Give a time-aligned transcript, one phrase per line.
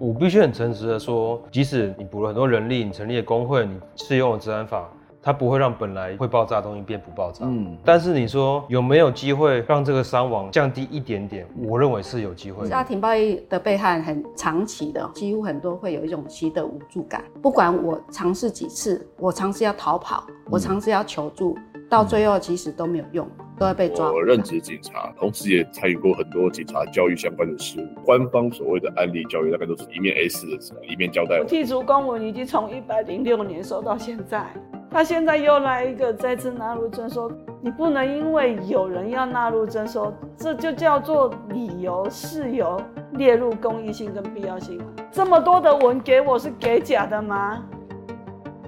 [0.00, 4.88] 我必须很诚实的说，即使你补了很多人力，你成立了工会，你适用了治安法。
[5.22, 7.44] 它不会让本来会爆炸的东西变不爆炸。
[7.44, 11.46] 嗯，但是你说有没有机会让这个伤亡降低一点点？
[11.68, 12.66] 我认为是有机会。
[12.66, 17.22] 家庭暴力的被害很长期的，几乎很多会有一种习得无助感。
[17.42, 23.28] 不管我尝试几次，我尝试要逃跑，我尝试要求助，嗯、到最后其实都没有用，
[23.58, 24.12] 都会被抓。
[24.12, 28.00] 我任职警察，同时也参与过很多警察教育相关的事务。
[28.04, 31.46] 官方所谓的案例教育，大概都是一面 A 四的纸，一面交代我。
[31.46, 34.46] 剔除公文已经从一百零六年收到现在。
[34.88, 42.80] 他现在又来一个再次纳入征收，你不能因为有人要纳入征收，这就叫做理由事由
[43.14, 44.80] 列入公益性跟必要性。
[45.10, 47.62] 这么多的文给我是给假的吗？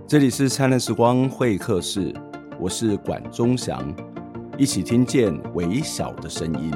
[0.09, 2.15] 这里是灿烂时光会客室，
[2.63, 3.93] 我是管中祥，
[4.57, 6.71] 一起听见微小的声音。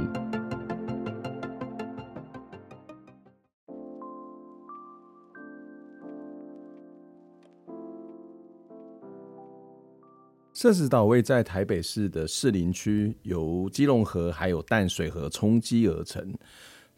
[10.52, 16.34] 社子岛位在台北市的士林区，由基隆河还有淡水河冲积而成。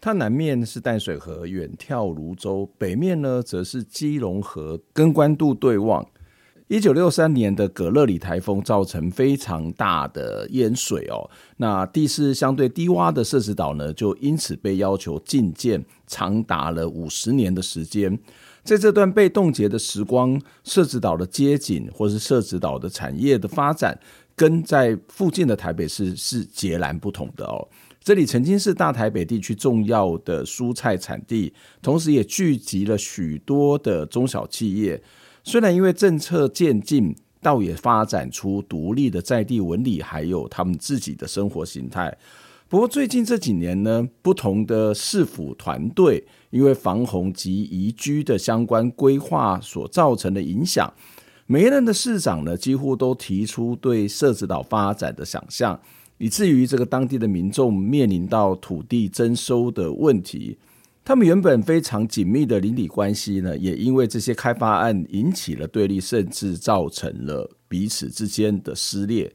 [0.00, 6.08] 它南面是淡水河远眺芦洲，北面呢则是基隆河跟关渡对望。
[6.69, 18.19] 一九六三年的葛勒里台风造成非常大的淹水哦，那地势相对低洼的社子岛呢，就因此被要求禁建，长达了五十年的时间。
[18.62, 23.98] 在这段被冻结的时光，社子岛的街景或是社子岛的产业的发展，
[24.36, 27.66] 跟在附近的台北市是截然不同的哦。
[28.05, 35.02] 这里曾经是大台北地区重要的蔬菜产地，同时也聚集了许多的中小企业。
[35.49, 42.15] 虽然因为政策渐进，倒也发展出独立的在地纹理，还有他们自己的生活形态。
[42.69, 50.93] 不过最近这几年呢，不同的市府团队因为防洪及宜居的相关规划所造成的影响，
[51.47, 55.81] 每一任的市长呢，几乎都提出对社子岛发展的想象，
[56.19, 60.58] 以至于这个当地的民众面临到土地征收的问题。
[61.08, 69.35] 他们原本非常紧密的邻里关系呢，也因为这些开发案引起了对立，甚至造成了彼此之间的撕裂。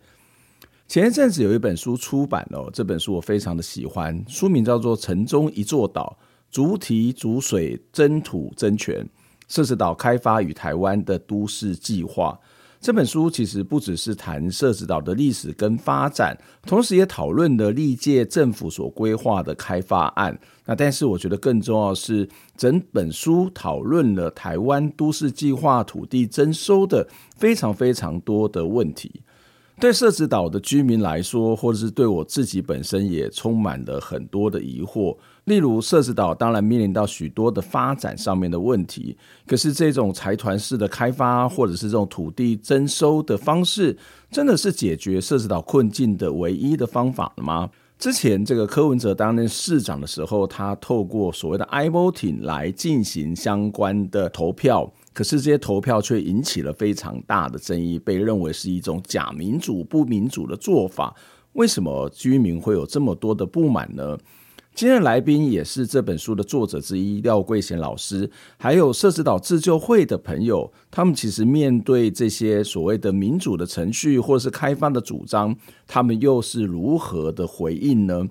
[0.88, 6.16] 前一阵子有一本书出版哦，这本书我非常的喜欢，书名叫做《城中一座岛：
[6.52, 9.10] 筑堤筑水争土争权——
[9.50, 12.40] 设置岛开发与台湾的都市计划》。
[12.84, 20.38] 这本书其实不只是谈社子岛的历史跟发展，同时也讨论了历届政府所规划的开发案。
[20.66, 22.28] 那但是我觉得更重要是，
[22.58, 27.08] 整本书讨论了台湾都市计划土地征收的
[27.38, 29.22] 非常非常多的问题。
[29.80, 35.16] 对社子岛的居民来说，或者是对我自己本身，也充满了很多的疑惑。
[35.46, 43.98] 例如，社子岛当然面临到许多的发展上面的问题，可是这种财团式的开发，或者是这种土地征收的方式，
[44.32, 47.70] 真的是解决社子岛困境的唯一的方法了吗？
[48.00, 54.92] 之前这个柯文哲担任市长的时候，他透过所谓的 i-Voting 来进行相关的投票。
[55.14, 61.16] 可是这些投票却引起了非常大的争议，被认为是一种假民主、不民主的做法。
[61.54, 64.18] 为什么居民会有这么多的不满呢？
[64.76, 78.28] 今天的来宾也是这本书的作者之一廖桂贤老师，还有社子岛自救会的朋友，他们其实面对这些所谓的民主的程序或是开放的主张，他们又是如何的回应呢？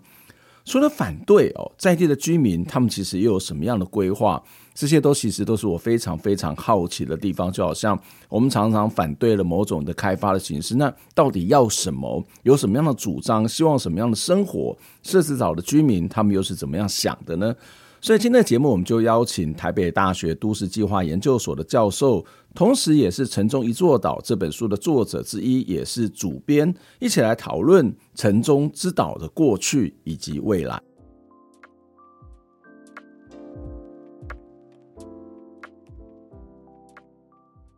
[0.64, 4.42] 除了反对哦，在地的居民他们其实又有什么样的规划？
[4.74, 12.24] 这些都其实都是我非常非常好奇的地方，就好像我们常常反对了某种的开发的形式，那到底要什么？
[12.42, 13.46] 有什么样的主张？
[13.46, 14.76] 希望什么样的生活？
[15.02, 17.54] 社子岛的居民他们又是怎么样想的呢？
[18.00, 30.82] 所以今天的节目，我们就邀请台北大学都市计划研究所的教授，同时也是《城中一座岛》这本书的作者之一，也是主编，一起来讨论城中之岛的过去以及未来。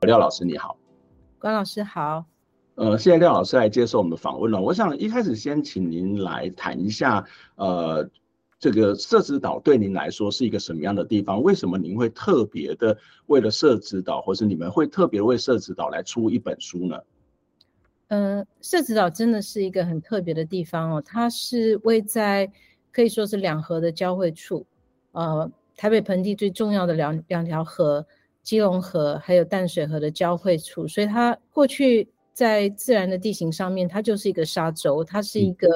[0.04, 0.76] 廖老师你好，
[1.38, 2.24] 关老师好。
[2.76, 4.60] 呃，谢谢廖老师来接受我们的访问了。
[4.60, 7.24] 我想一开始先请您来谈一下，
[7.54, 8.10] 呃，
[8.58, 11.40] 这个社子岛对您来说是一个什么样的地方？
[11.40, 16.98] 为什么您会特别的为了社子岛，或是你们会特别为社子岛来出一本书呢？
[18.08, 22.50] 呃，社子岛真的是一个很特别的地方哦，它是位在
[22.90, 24.66] 可以说是两河的交汇处，
[25.12, 28.04] 呃，台北盆地最重要的两两条河。
[28.44, 35.68] 基隆河还有淡水河的交汇处，所以它过去在自然的地形上面，它就是一个沙洲，它是一个、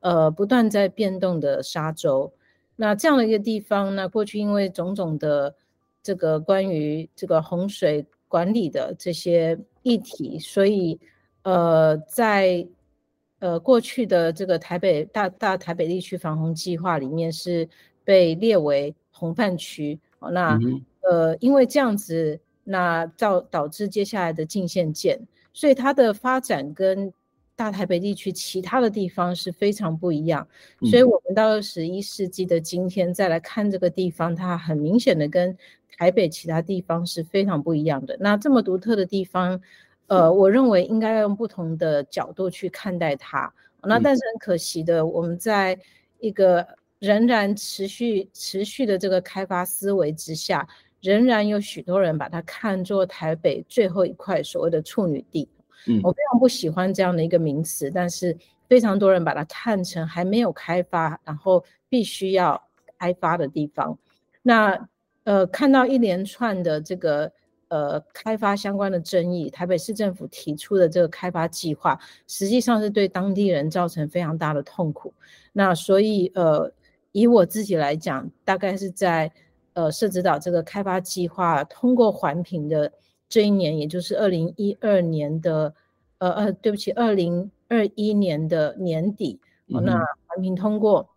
[0.00, 2.32] 嗯、呃不断在变动的沙洲。
[2.76, 5.54] 那这样的一个地方，那过去因为种种的
[6.02, 11.00] 这个关于这个洪水管理的这些议题，所以
[11.42, 12.66] 呃，在
[13.40, 17.68] 呃过去的这个台北大大台北地区防洪计划里面是
[18.04, 19.98] 被列为洪泛区。
[20.32, 25.20] 那、嗯、呃，因为这样子，那造导致接下来的禁限建，
[25.52, 27.12] 所以它的发展跟
[27.54, 30.46] 大台北地区其他的地方是非常不一样，
[30.90, 35.56] 所以我们到二十一世纪的今天再来看这个地方，它很明显的跟
[35.96, 38.14] 台北其他地方是非常不一样的。
[38.20, 39.58] 那这么独特的地方，
[40.08, 43.50] 呃，我认为应该要用不同的角度去看待它。
[43.82, 45.78] 那但是很可惜的，我们在
[46.18, 46.66] 一个
[46.98, 50.66] 仍然持续持续的这个开发思维之下，
[51.00, 55.48] 仍然有许多人把它看作台北最后一块所谓的处女地。
[55.88, 58.36] 嗯我非常不喜欢这样的一个名词，但是
[58.68, 62.60] 非常多人把它看成还没有开发，然后必须要
[62.98, 63.96] 开发的地方。
[64.42, 64.88] 那
[65.22, 67.30] 呃，看到一连串的这个
[67.68, 71.96] 呃开发相关的争议，台北市政府提出的这个开发计划，
[72.26, 75.12] 实际上是对当地人造成非常大的痛苦。
[75.52, 76.72] 那所以呃，
[77.12, 79.30] 以我自己来讲，大概是在
[79.76, 82.90] 呃社子岛这个开发计划通过环评的。
[83.28, 85.74] 这一年，也就是二零一二年的，
[86.18, 89.40] 呃呃，对不起，二零二一年的年底，
[89.70, 91.10] 哦、那环评通过，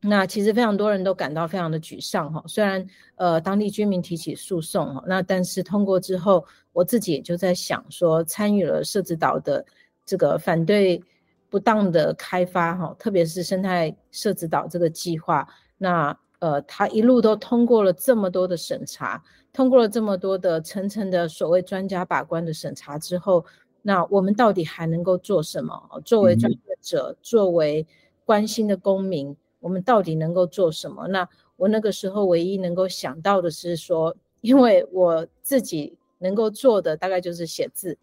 [0.00, 2.42] 那其实非常多人都感到非常的沮丧哈。
[2.46, 2.82] 虽然
[3.16, 9.62] 呃当地居民提起诉讼哈，那但是通过之后，我自己也就在想说，参与了社子岛的
[10.06, 11.04] 这个反对
[11.50, 15.46] 不当的开发哈，特别是生态社子岛这个计划，
[15.76, 19.22] 那呃，他一路都通过了这么多的审查。
[19.52, 23.44] 通过了这么多的层层的所谓专家把关的审查之后，
[23.80, 26.02] 那我们到底还能够做什么？
[26.04, 27.86] 作为专业者，作为
[28.24, 31.06] 关心的公民，我们到底能够做什么？
[31.06, 37.96] 那我那个时候唯一能够想到的是说，因为我自己能够做的大概就是写字，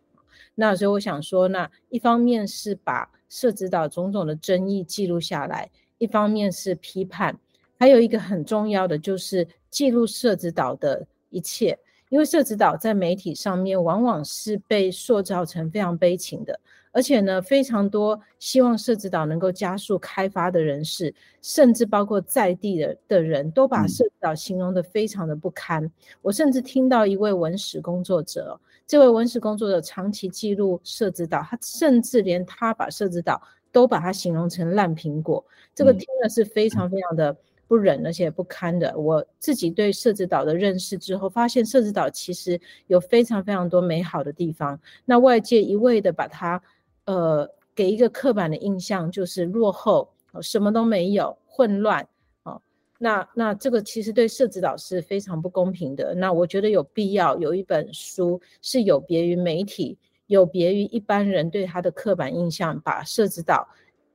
[0.55, 7.37] 那所以我想说，那一方面是把涉及到种种的争议记录下来，一方面是批判，
[7.79, 11.07] 还有一个很重要的就是记录社子岛的。
[11.31, 11.77] 一切，
[12.09, 16.59] 因为社子岛在媒体上面往往是被塑造成非常悲情的，
[16.91, 25.85] 而且呢，非常多希望社子岛能够加速开发的人士，甚至包括在地的的人都把社子岛形容得非常的不堪。
[25.85, 25.91] 嗯。
[26.23, 33.39] 我甚至听到一位文史工作者，这位文史工作者长期记录社子岛，他甚至连他把社子岛
[33.71, 37.37] 都把它形容成烂苹果，这个听了是非常非常的。
[37.69, 44.77] 不忍而且不堪的，我自己对社子岛的认识之后，发现社子岛其实有非常非常多美好的地方。
[45.05, 46.59] 那外界一味的把它，
[47.05, 50.11] 呃，给一个刻板的印象，就是落后，
[50.41, 52.07] 什么都没有，混乱，
[52.41, 52.59] 啊，
[52.97, 56.15] 那那这个其实对设置岛是非常不公平的。
[56.15, 59.95] 那我觉得有必要有一本书，是有别于媒体，
[60.25, 63.67] 有别于一般人对它的刻板印象，把设置岛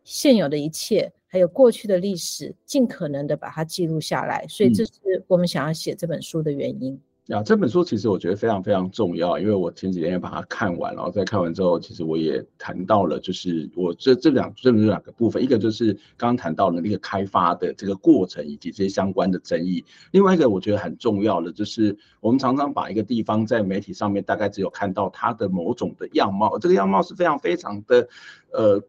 [0.03, 1.13] 现有的一切。
[1.35, 4.93] 还有过去的历史，尽可能的把它记录下来，所以这是
[5.27, 6.97] 我们想要写这本书的原因。
[7.29, 28.09] 啊，这本书其实我觉得非常非常重要，因为我前几天也把它看完，然后在看完之后，其实我也谈到了，就是我这这两这两个部分，一个就是刚刚谈到了那个开发的这个过程以及这些相关的争议，另外一个我觉得很重要的就是我们常常把一个地方在媒体上面大概只有看到它的某种的样貌，这个样貌是非常非常的
[28.53, 28.81] 呃。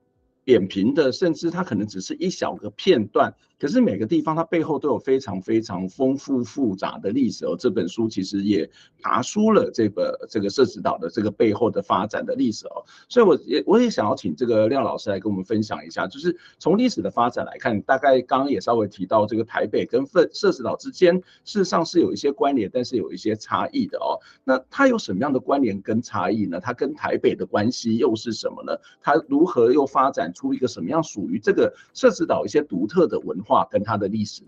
[0.46, 3.34] 扁平的，甚至它可能只是一小个片段。
[3.60, 7.56] 可是每个地方它背后都有非常非常丰富复杂的历史哦。
[7.58, 8.70] 这本书其实也
[9.02, 12.84] 爬出了这个这个社子岛的这个背后的发展的历史哦。
[13.08, 24.20] 所以我也我也想要请这个廖老师来跟我们分享一下，就是从历史的发展来看，大概刚刚也稍微提到这个台北跟社子岛之间事实上是有一些关联，但是有一些差异的哦。
[24.44, 26.60] 那它有什么样的关联跟差异呢？
[26.60, 28.78] 它跟台北的关系又是什么呢？
[29.02, 33.66] 它如何又发展出一个什么样属于这个社子岛一些独特的文化？
[33.72, 34.44] 跟它的历史，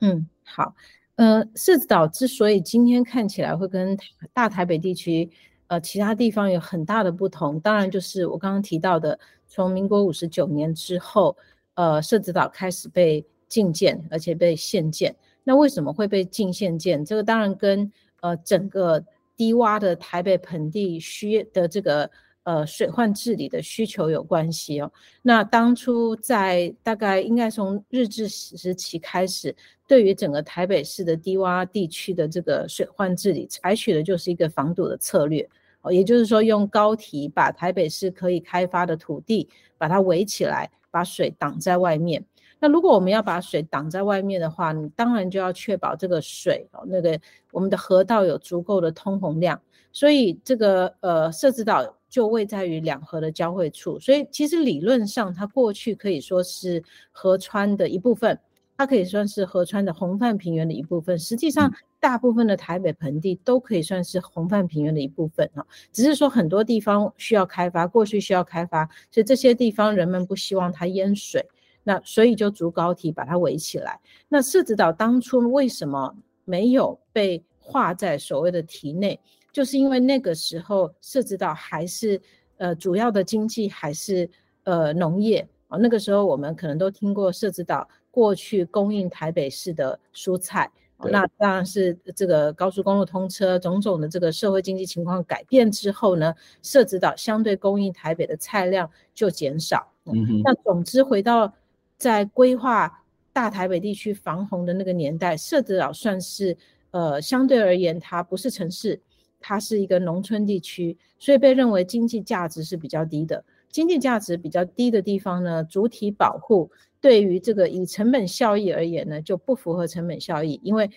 [0.00, 0.74] 嗯，好，
[1.14, 3.96] 呃，社子岛之所以今天看起来会跟
[4.34, 5.30] 大台北地区，
[5.68, 11.34] 呃，其他地方有很大的不同，当然就是我刚刚提到的，从民国五十九年之后，
[11.74, 15.14] 呃，社子岛开始被禁建，而且被限建。
[15.44, 17.04] 那为什么会被禁限建？
[17.04, 19.02] 这个当然跟呃整个
[19.36, 22.10] 低洼的台北盆地需的这个。
[22.44, 24.90] 呃，水患治理的需求有关系哦。
[25.22, 29.54] 那当初在大概应该从日治时期开始，
[29.86, 35.48] 对于整个台北市的低洼地区的这个水患治理，采取的就是一个防堵的策略
[35.82, 35.92] 哦。
[35.92, 42.24] 也就是说，用高堤把台北市可以开发的土地把它围起来，把水挡在外面。
[42.58, 47.18] 那如果我们要把水挡在外面的话，你当然就要确保这个水哦，那个
[47.50, 49.60] 我们的河道有足够的通洪量。
[49.92, 58.38] 所以这个呃，社子岛就位在于两河的交汇处，所以其实理论上它过去可以说是河川的一部分。
[58.74, 71.46] 它可以算是河川的洪泛平原的一部分，实际上大部分的台北盆地都可以算是洪泛平原的一部分哈，只是说很多地方需要开发，过去需要开发，所以这些地方人们不希望它淹水，
[71.84, 74.00] 那所以就筑高堤把它围起来。
[74.28, 79.20] 那社子岛当初为什么没有被划在所谓的堤内？
[79.52, 82.20] 就是因为那个时候社子岛还是
[82.56, 84.28] 呃主要的经济还是
[84.64, 87.88] 呃农业啊，那个时候我们可能都听过社子岛。
[88.14, 99.90] 过去供应台北市的蔬菜，那当然是这个高速公路通车，种种的这个社会经济情况改变之后呢，社子岛相对供应台北的菜量就减少。
[100.04, 100.42] 嗯哼。
[100.44, 101.50] 那总之回到
[101.96, 106.54] 在规划大台北地区防洪的那个年代，社子岛算是
[106.90, 109.00] 呃相对而言它不是城市，
[109.42, 113.44] 它是一个农村地区，所以被认为经济价值是比较低的。
[113.68, 116.70] 经济价值比较低的地方呢，主体保护。
[117.00, 120.88] 对于这个以成本效益而言呢，就不符合成本效益，因为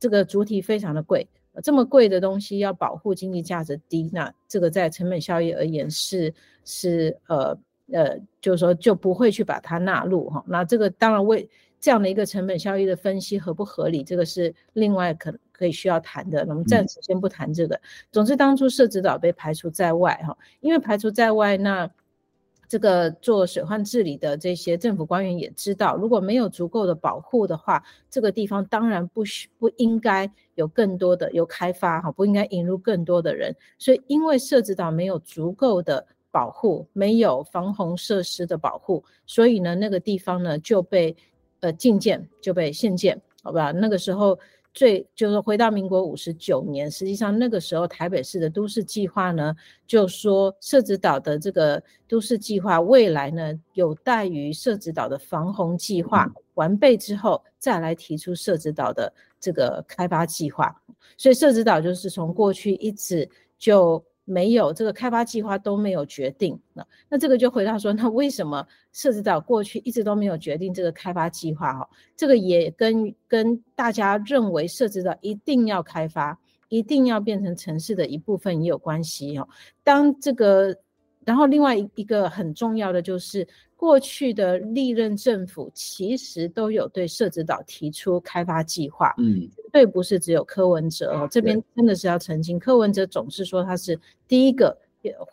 [0.00, 1.28] 这个主体非常的贵，
[1.62, 6.34] 这么贵的东西要保护经济价值低，那这个在成本效益而言是
[6.64, 7.56] 是呃
[7.92, 10.42] 呃，就是说就不会去把它纳入哈。
[10.48, 11.48] 那这个当然为
[11.78, 16.44] 这样的一个成本效益的分析合不合理，这个是另外可可以需要谈的。
[16.48, 17.80] 我们暂时先不谈这个。
[18.12, 21.88] 总之当初社子岛被排除在外哈，因为排除在外那。
[22.66, 27.80] 这个做水患治理的这些政府官员也知道，如果没有足够的保护的话，
[28.10, 33.54] 这个地方当然不需不应该有更多的有开发哈，不应该引入更多的人。
[33.78, 41.14] 所以因为社子岛没有足够的保护，没有防洪设施的保护，所以呢，那个地方呢就被
[41.60, 43.72] 呃禁建，就被限建，好吧？
[43.72, 44.36] 那个时候。
[44.74, 49.54] 最就是回到民国五十九年，实际上那个时候台北市的都市计划呢，
[49.86, 60.74] 就说社子岛的这个都市计划未来呢，有待于社子岛的防洪计划完备之后，再来提出社子岛的这个开发计划。
[61.16, 64.04] 所以社子岛就是从过去一直就。
[64.24, 71.74] 没有这个开发计划都没有决定，那那这个就回答说，那为什么设置到过去一直都没有决定这个开发计划？
[71.74, 76.38] 哈，这个也跟跟大家认为设置到一定要开发，
[76.68, 79.46] 一定要变成城市的一部分也有关系哦。
[79.82, 80.74] 当这个，
[81.24, 83.46] 然后另外一一个很重要的就是。
[83.76, 91.28] 过去的历任政府其实都有对社子岛提出开发计划，嗯，绝对不是只有柯文哲哦。
[91.30, 94.74] 这边真的是要澄清，柯文哲总是说他是第一个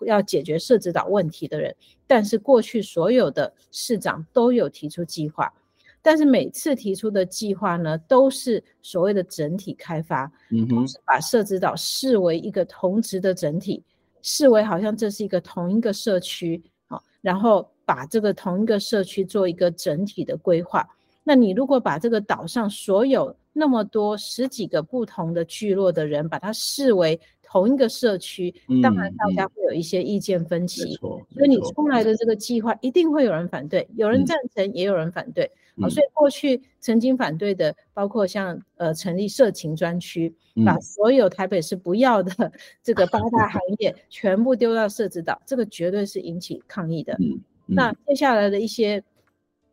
[0.06, 1.74] 要解决社子岛问题的人，
[2.06, 5.50] 但是过去所有的市长都有提出计划，
[6.02, 13.82] 但是每次提出的计划呢，都是所谓的整体开发，嗯哼，是把社子岛视为一个同质的整体，
[14.22, 17.68] 视为好像这是一个同一个社区，好，然后。
[17.84, 20.88] 把这个同一个社区做一个整体的规划，
[21.26, 27.20] 那你如果把这个岛上所有那么多十几个不同的聚落的人，把它视为
[27.52, 35.52] 同一个社区，当然大家会有一些意见分歧，所以你出来的这个计划一定会有人反对，有人赞成也有人反对，
[35.90, 40.34] 所以过去曾经反对的，包括像呃成立色情专区，
[40.66, 42.50] 把所有台北市不要的
[42.82, 47.18] 这个八大行业 全部丢到社子岛，这个绝对是引起抗议的。
[47.20, 47.42] 嗯。
[47.66, 49.04] 那接下来的一些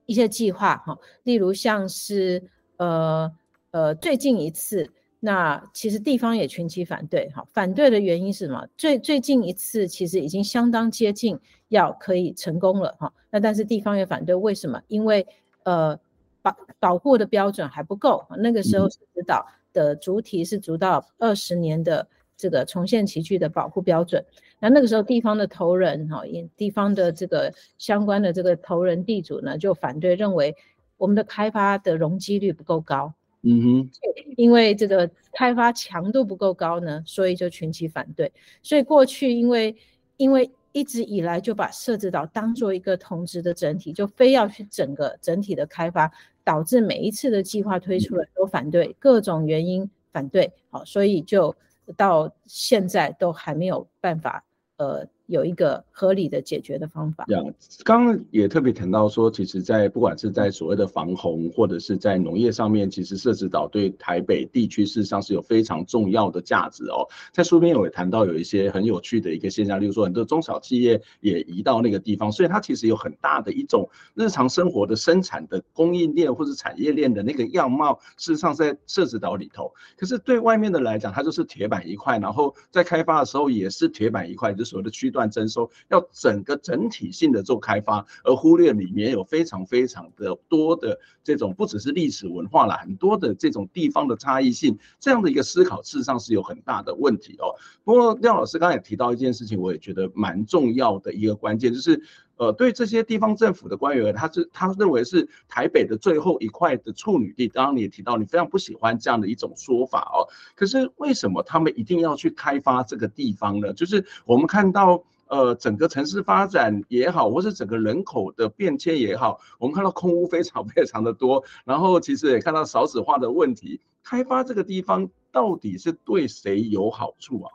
[0.06, 2.42] 一些计划哈，例如像是
[2.78, 3.32] 呃
[3.70, 8.66] 呃最近一次，那其实地方也群起反对哈，反对的原因是什么？
[8.76, 14.80] 最最近一次其实已经相当接近要可以成功了哈，那但是地方也反对，为什么？
[14.86, 15.26] 因为
[15.64, 15.98] 呃
[16.40, 22.06] 保保护的标准还不够，那个时候社子岛的主体是主到二十年的
[22.36, 24.24] 这个重现期距的保护标准。
[24.60, 26.22] 那那个时候，地方的头人哈，
[26.56, 30.54] 地方的这个相关的这个头人地主呢，就反对，认为
[30.96, 33.12] 我们的开发的容积率不够高。
[33.42, 33.90] 嗯哼，
[34.36, 38.32] 因为这个开发强度不够高呢，所以就群起反对。
[38.62, 39.76] 所以过去因为
[40.16, 46.10] 因为一直以来就把社子岛当做一个同质的整体，就非要去整个整体的开发，
[46.42, 50.52] 导致每一次的计划推出来都反对，各种原因反对。
[50.70, 51.54] 好，所以就
[51.96, 54.44] 到现在都还没有办法。
[54.76, 57.24] 呃，有一个合理的解决的方法。
[57.28, 57.54] 这样，
[57.84, 67.06] 刚刚也特别谈到说，其实，在不管是在所谓的防洪，或者是在农业上面，其实社子岛对台北地区事实上是有非常重要的价值哦。
[67.30, 79.70] 在书边我也谈到有一些很有趣的一个现象，例如说很多中小企业也移到那个地方，所以它其实有很大的一种日常生活的生产的供应链或者产业链的那个样貌，事实上在设置岛里头。
[79.96, 97.50] 可是对外面的来讲，它就是铁板一块，然后在开发的时候也是铁板一块，就所谓的区段乱征收，要整个整体性的做开发，而忽略里面有非常非常的多的这种不只是历史文化了，很多的这种地方的差异性，这样的一个思考，事实上是有很大的问题哦。
[97.82, 102.00] 不过廖老师刚才也提到一件事情，我也觉得蛮重要的一个关键，就是
[102.38, 107.48] 呃，对这些地方政府的官员，他是他认为是台北的最后一块的处女地。
[107.48, 110.24] 刚刚你也提到，你非常不喜欢这样的一种说法哦。
[110.54, 113.74] 可是为什么他们一定要去开发这个地方呢？
[113.74, 115.04] 就是我们看到。
[115.30, 123.78] 呃，整个城市发展也好，或是整个人口的变迁也好，我们看到空屋非常非常的多，然后其实也看到少子化的问题。
[124.02, 127.52] 开发这个地方到底是对谁有好处啊？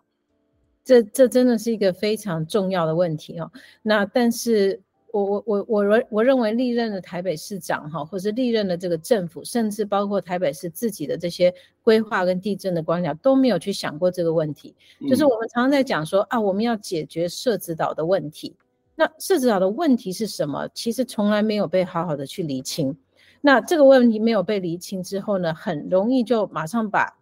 [0.84, 3.52] 这这真的是一个非常重要的问题哦。
[3.82, 4.82] 那但是。
[5.14, 14.74] 我我我我认我认为历任的台北市长哈，或是历任的这个政府，甚至包括台北市自己的这些规划跟地震的官僚都没有去想过这个问题。
[15.08, 18.56] 就是我们常常在讲说啊，我们要解决社子岛的问题。
[18.96, 20.68] 那社子岛的问题是什么？
[20.74, 22.98] 其实从来没有被好好的去厘清。
[23.40, 27.16] 那这个问题没有被厘清之后呢，很容易就马上把。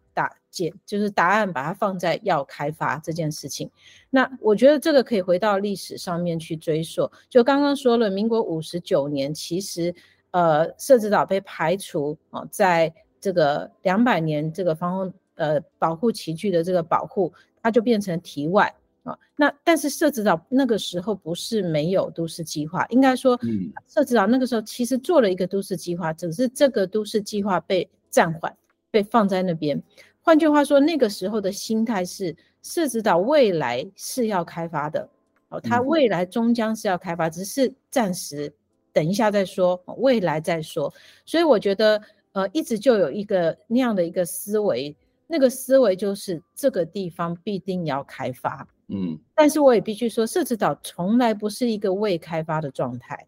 [0.52, 3.72] 答解就是答案，把它放在要开发这件事情。
[4.10, 7.10] 那我觉得这个可以回到历史上面去追溯。
[7.30, 9.96] 就刚刚说了，民国五十九年，其实
[10.32, 19.18] 呃，社子岛被排除啊，在这个两百年这个防洪呃保护期距的这个保护，它就变成题外啊。
[19.38, 23.40] 那但是社子岛那个时候不是没有都市计划，应该说，
[23.88, 28.54] 社子岛那个时候其实做了一个都市计划，只是这个都市计划被暂缓，
[28.90, 29.82] 被放在那边。
[30.22, 35.10] 换句话说，那个时候的心态是，社子岛未来是要开发的，
[35.50, 38.54] 哦，它未来终将是要开发，只是暂时
[38.94, 40.94] 等一下再说，未来再说。
[41.26, 42.00] 所以我觉得，
[42.34, 49.18] 呃，一直就有一个那样的一个思维，那个思维就是这个地方必定要开发，嗯。
[49.34, 53.26] 但是我也必须说，社子岛从来不是一个未开发的状态，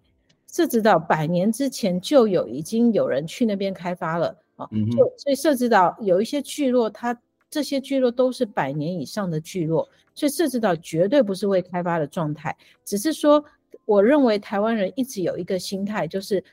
[0.51, 4.42] 社子岛百年之前就有已经有人去那边开发了。
[4.63, 7.17] 啊，就所以社子岛有一些聚落，它
[7.49, 12.55] 这些聚落都是百年以上的聚落，所以社子岛绝对不是未开发的状态。
[12.83, 13.43] 只是说，
[13.85, 16.43] 我认为台湾人一直有一个心态，就是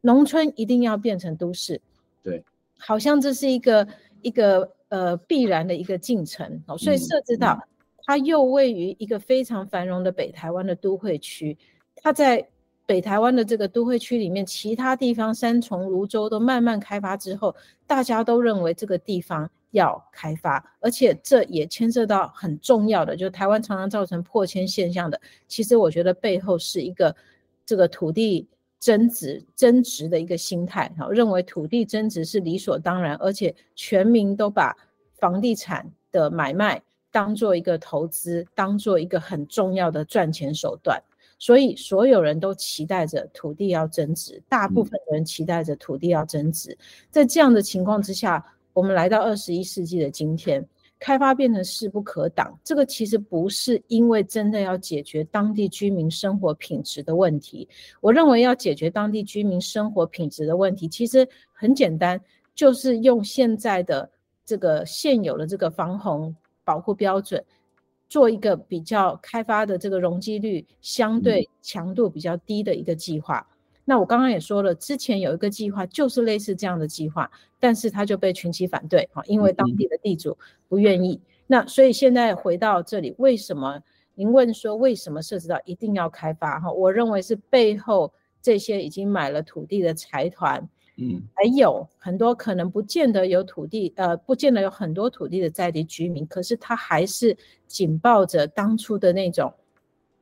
[0.00, 1.80] 农村一定要变成都市，
[2.22, 2.44] 对，
[2.78, 3.88] 好像这是一个
[4.22, 6.62] 一个呃必然的一个进程。
[6.66, 7.58] 哦，所以社子岛
[8.04, 11.56] 它又位于一个非常繁荣的北台湾的都会区，
[11.96, 12.46] 它在。
[12.90, 17.54] 北台湾的这个都会区里面，其他地方三重、芦洲都慢慢开发之后，
[17.86, 25.20] 大家都认为这个地方要开发，而且这也牵涉到很重要的，就是台湾常常造成破迁现象的。
[25.46, 27.14] 其实我觉得背后是一个
[27.64, 28.48] 这个土地
[28.80, 34.76] 增值增值的一个心态，哈，认为土地增值是理所当然，而且全民都把
[35.20, 41.00] 房地产的买卖当做一个投资，当做一个很重要的赚钱手段。
[41.40, 46.76] 所以所有人都期待着土地要增值，大部分人期待着土地要增值。
[47.10, 50.64] 在这样的情况之下，我们来到二十一世纪的今天，
[50.98, 52.56] 开发变成势不可挡。
[52.62, 57.66] 这个其实不是因为真的要解决当地居民生活品质的问题。
[58.02, 62.20] 我认为要解决当地居民生活品质的问题，其实很简单，
[62.54, 64.08] 就是用现在的
[64.44, 67.42] 这个现有的这个防洪保护标准。
[68.10, 73.38] 做一个比较开发的这个容积率相对强度比较低的一个计划。
[73.38, 80.36] 嗯、那我刚刚也说了，之前有一个计划就是类似这样的计划，但是它就被群起反对啊，因为当地的地主
[80.68, 81.14] 不愿意。
[81.14, 83.80] 嗯、那所以现在回到这里，为什么
[84.16, 86.70] 您问说为什么涉及到一定要开发哈？
[86.72, 90.68] 我认为是背后这些已经买了土地的财团。
[91.02, 97.34] 嗯，还有很多可能不见得有土地，呃，不见得有很多土地的在地居民，可是他还是
[97.66, 99.50] 紧抱着当初的那种，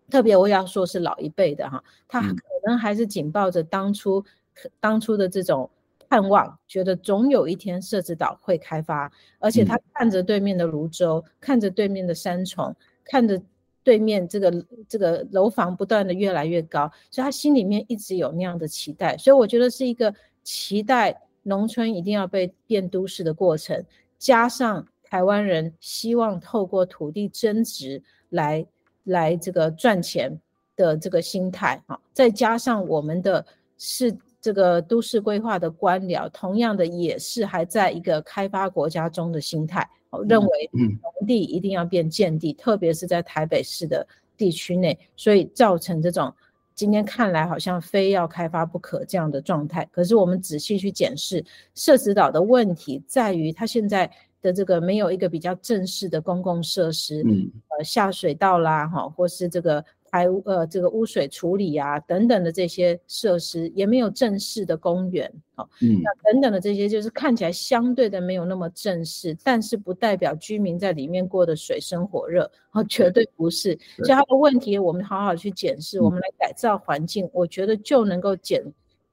[0.09, 4.25] 特别我要说是老一辈的哈，他可能还是紧抱着当初、
[4.63, 5.69] 嗯、当初的这种
[6.09, 9.11] 盼望，觉得总有一天设置岛会开发，
[9.41, 12.73] 而且他看着对面的泸州，嗯、看着对面的三重，
[13.05, 13.43] 看着
[13.83, 20.15] 对面这个这个楼房不断的越来越高，所以他心里面一直有那样的期待，所以我觉得是一个。
[20.49, 23.85] 期待农村一定要被变都市的过程，
[24.19, 28.67] 加上台湾人希望透过土地增值来
[29.05, 30.41] 来这个赚钱
[30.75, 33.45] 的这个心态啊，再加上我们的
[33.77, 39.87] 是这个都市规划的官僚，同样的也是还在一个开发国家中的心态，
[40.27, 46.35] 认为农地一定要变建地，特别是在台北市的地区内，所以造成这种
[46.79, 49.85] 今天看来好像非要开发不可这样的状态。
[49.91, 54.09] 可是我们仔细去检视，社子岛的问题在于它现在
[54.41, 59.85] 的这个没有一个比较正式的公共设施，嗯，呃，下水道啦，哈，或是这个。
[60.11, 73.79] 排污呃，这个污水处理啊，等等的这些设施也没有正式的公园，哦，嗯，那等等的这些就是看起来相对的没有那么正式，但是不代表居民在里面过得水深火热，哦，绝对不是。
[73.99, 78.65] 所以它的问题，我们好好去检视，我们来改造环境，嗯，我觉得就能够解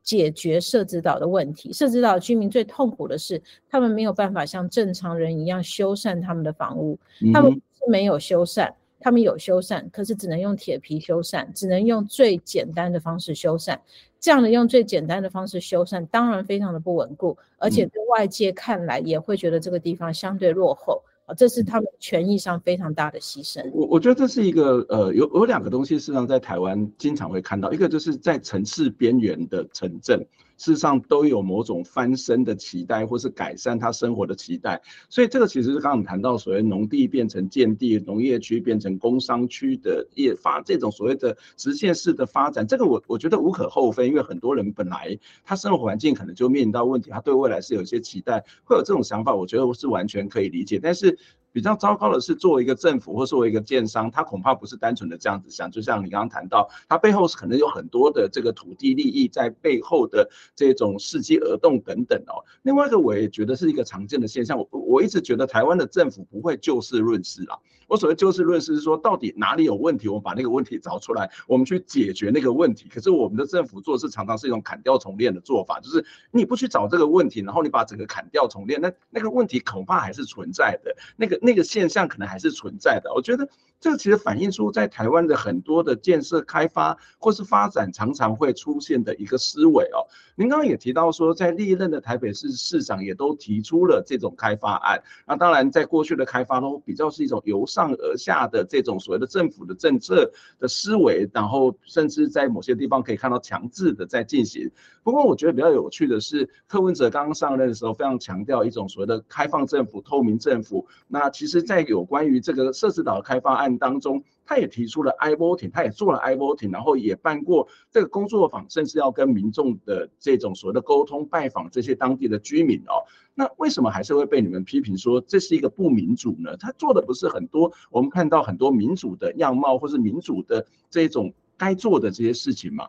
[0.01, 1.73] 解决社子岛的问题。
[1.73, 6.97] 社子岛居民最痛苦的是，他们没有办法像正常人一样修缮他们的房屋，
[7.33, 8.71] 他们是没有修缮。
[9.05, 13.77] 他们有修缮，可是只能用铁皮修缮，只能用最简单的方式修缮。
[14.19, 21.03] 这样的用最简单的方式修缮，当然非常的不稳固，而且对外界看来也会觉得这个地方相对落后。
[21.27, 23.63] 啊，这是他们权益上非常大的牺牲。
[23.73, 30.25] 我我觉得这是一个呃，有有两个东西，事实上在台湾经常会看到，一个就是在城市边缘的城镇，
[30.57, 34.81] 事实上都有某种翻身的期待，或是改善他生活的期待。
[35.09, 51.17] 所以这个其实是刚刚我们谈到所谓农地变成建地，农业区变成工商区的业发，这种所谓的直线式的发展，这个我我觉得无可厚非，因为很多人本来他生活环境可能就面临到问题，他对未来是有一些期待，会有这种想法，我觉得是完全可以理解，但是。
[51.55, 55.71] 比较糟糕的是，作为一个政府或作为一个建商，他恐怕不是单纯的这样子想。
[55.71, 62.43] 就像你刚刚谈到，他背后是可能有很多的这个土地利益在背后的这种伺机而动等等哦。
[62.63, 64.59] 另外一个，我也觉得是一个常见的现象。
[64.59, 67.55] 我我一直觉得台湾的政府不会就事论事啊。
[67.87, 72.89] 我所谓就事论事是说，到底哪里有问题，我们把那个问题找出来，我们去解决那个问题。
[72.93, 80.95] 可是我们的政府做事常常是一种砍掉重练的做法，就是你不去找这个问题，然后你把整个砍掉重练，那那个问题恐怕还是存在的。
[81.15, 81.39] 那个。
[81.45, 83.47] 那个现象可能还是存在的，我觉得
[83.79, 90.07] 这其实反映出在台湾的很多的建设开发或是发展常常会出现的一个思维哦。
[90.35, 95.01] 您刚刚也提到说，在历任的台北市市长也都提出了这种开发案。
[95.25, 104.69] 那当然，在过去的开发都比较是一种由上而下的这种所谓的政府的政策的思维，然后甚至在某些地方可以看到强制的在进行。
[105.03, 110.85] 不过，我觉得比较有趣的是，柯文哲刚刚上任的时候非常强调一种所谓的开放政府、透明政府。
[111.07, 123.03] 那其实，在有关于这个社子岛的开发案案当中，他也提出了 i-Voting，他也做了 i-Voting，然后也办过这个工作坊，甚至要跟民众的这种所谓的沟通、拜访这些当地的居民哦。
[123.33, 126.55] 那为什么还是会被你们批评说这是一个不民主呢？
[126.57, 132.87] 他做的不是很多，我们看到很多民主的样貌，或是民主的这种该做的这些事情吗？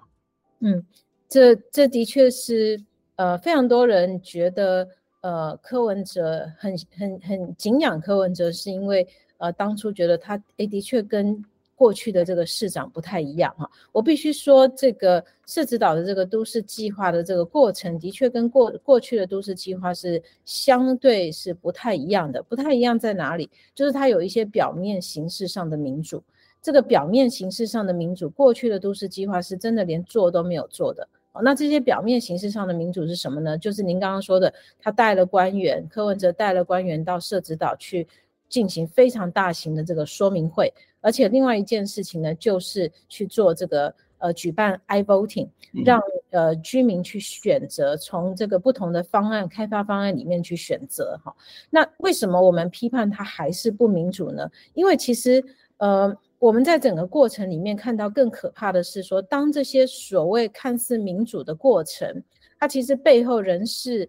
[0.61, 0.85] 嗯。
[1.29, 2.81] 这这的确是，
[3.17, 4.87] 呃，非常多人觉得，
[5.23, 9.05] 呃，柯文哲很很很敬仰柯文哲，是因为，
[9.39, 11.45] 呃，当初觉得他，诶，的确跟
[11.75, 13.71] 过去的这个市长不太一样哈。
[13.93, 22.43] 我必须说，这个社子岛的这个都市计划的这个过程，的确跟过过去的都市计划是相对是不太一样的。
[22.43, 23.51] 不太一样在哪里？
[23.75, 26.23] 就是它有一些表面形式上的民主。
[26.63, 31.07] 这个表面形式上的民主，过去的都市计划是真的连做都没有做的。
[31.43, 33.59] 那这些表面形式上的民主是什么呢？
[33.59, 38.09] 就是您刚刚说的，他带了官员，柯文哲带了官员到社子岛去
[38.49, 45.49] 进行非常大型的这个说明会，而且另外一件事情呢，就是去做这个呃举办 i-Voting，
[45.85, 51.35] 让呃居民去选择从这个不同的方案开发方案里面去选择哈。
[51.71, 54.51] 那为什么我们批判它还是不民主呢？
[54.75, 55.45] 因为其实
[55.79, 56.17] 呃。
[56.39, 62.23] 我们在整个过程里面看到更可怕的是说，当这些所谓看似民主的过程，
[62.59, 64.07] 它其实背后仍是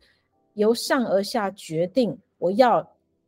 [0.53, 2.85] 由上而下决定我要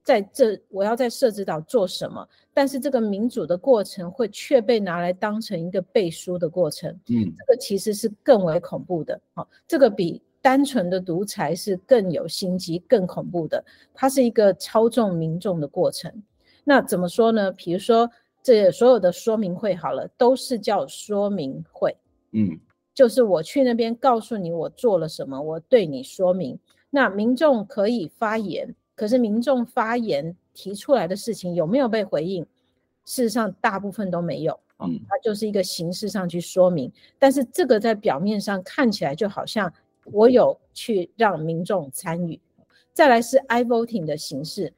[0.09, 16.11] 在这我要在社子岛做什么，但是这个民主的过程会却被拿来当成一个背书的过程，嗯，这个其实是更为恐怖的，好，这个比单纯的独裁是更有心机、更恐怖的，它是一个操纵民众的过程。
[16.63, 17.51] 那怎么说呢？
[17.51, 18.09] 比如说。
[18.41, 21.93] 这所有的说明会好了，都是叫说明会，
[22.31, 22.57] 嗯，
[22.93, 26.57] 就是我去那边告诉你我做了什么，我对你说明。
[26.89, 32.45] 那民众可以发言，可是民众发言提出来的事情有没有被回应？
[33.05, 39.71] 事实上，大部分都没有，嗯，它就是一个形式上去说明，但是这个在表面上看起来就好像
[40.03, 42.37] 我有去让民众参与。
[42.91, 44.73] 再来是 i-Voting 的形式，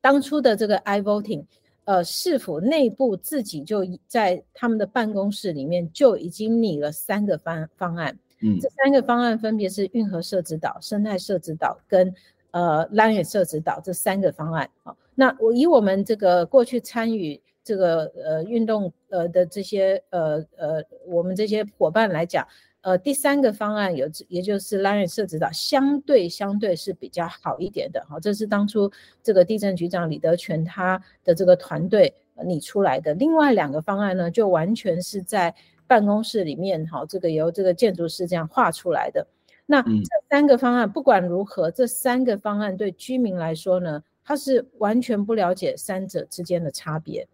[0.00, 1.44] 当初的这个 i-Voting。
[1.84, 8.16] 呃，市府内部自己就在他们的办公室里面就已经拟了三个方方案。
[8.40, 12.14] 嗯，这三个方案分别是运河设置岛、生态设置岛跟
[12.52, 14.70] 呃拉远社子岛这三个方案。
[14.84, 22.46] 啊，那我以我们这个过去参与这个呃运动呃的这些呃呃我们这些伙伴来讲。
[22.84, 28.90] 呃，第三个方案有，也就是拉远社子岛，相对相对是比较好一点的，好，这是当初
[29.22, 32.12] 这个地震局长李德全他的这个团队
[32.44, 33.14] 拟出来的。
[33.14, 35.54] 另外两个方案呢，就完全是在
[35.86, 39.24] 办公室里面，哈，这个由这个建筑师这样画出来的。
[39.66, 47.26] 那这三个方案不管如何，这三个方案对居民来说呢，他是完全不了解三者之间的差别，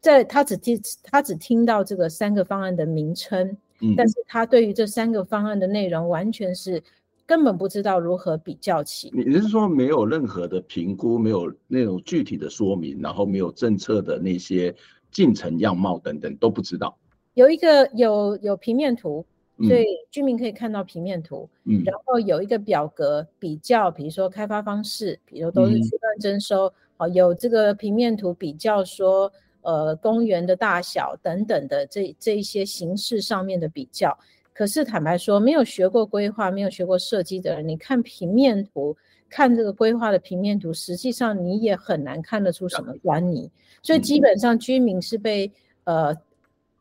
[0.00, 3.56] 在他只听他只听到这个三个方案的名称。
[3.96, 6.82] 但是他对于这三个方案的内容完全是
[7.26, 9.10] 根本不知道如何比较起。
[9.12, 14.74] 你是说没有任何的评估，没有那种具体的说明，然后没有政策的那些
[15.10, 16.96] 进程样貌等等都不知道？
[17.34, 19.26] 有一个有有平面图，
[19.58, 21.48] 所以居民可以看到平面图。
[21.64, 29.32] 嗯，然后有一个表格比较，比如说开发方式，比如都是区段征收，好，有这个平面图比较说。
[29.66, 34.14] 呃，公园的大小等等的这这一些形式上面的比较，
[34.52, 38.94] 可是坦白说，没有学过规划、没有学过设计的人，你看平面图，
[39.26, 43.50] 看这个规划的平面图，实际上你也很难看得出什么端倪。
[43.82, 45.50] 所以基本上居民是被
[45.84, 46.14] 呃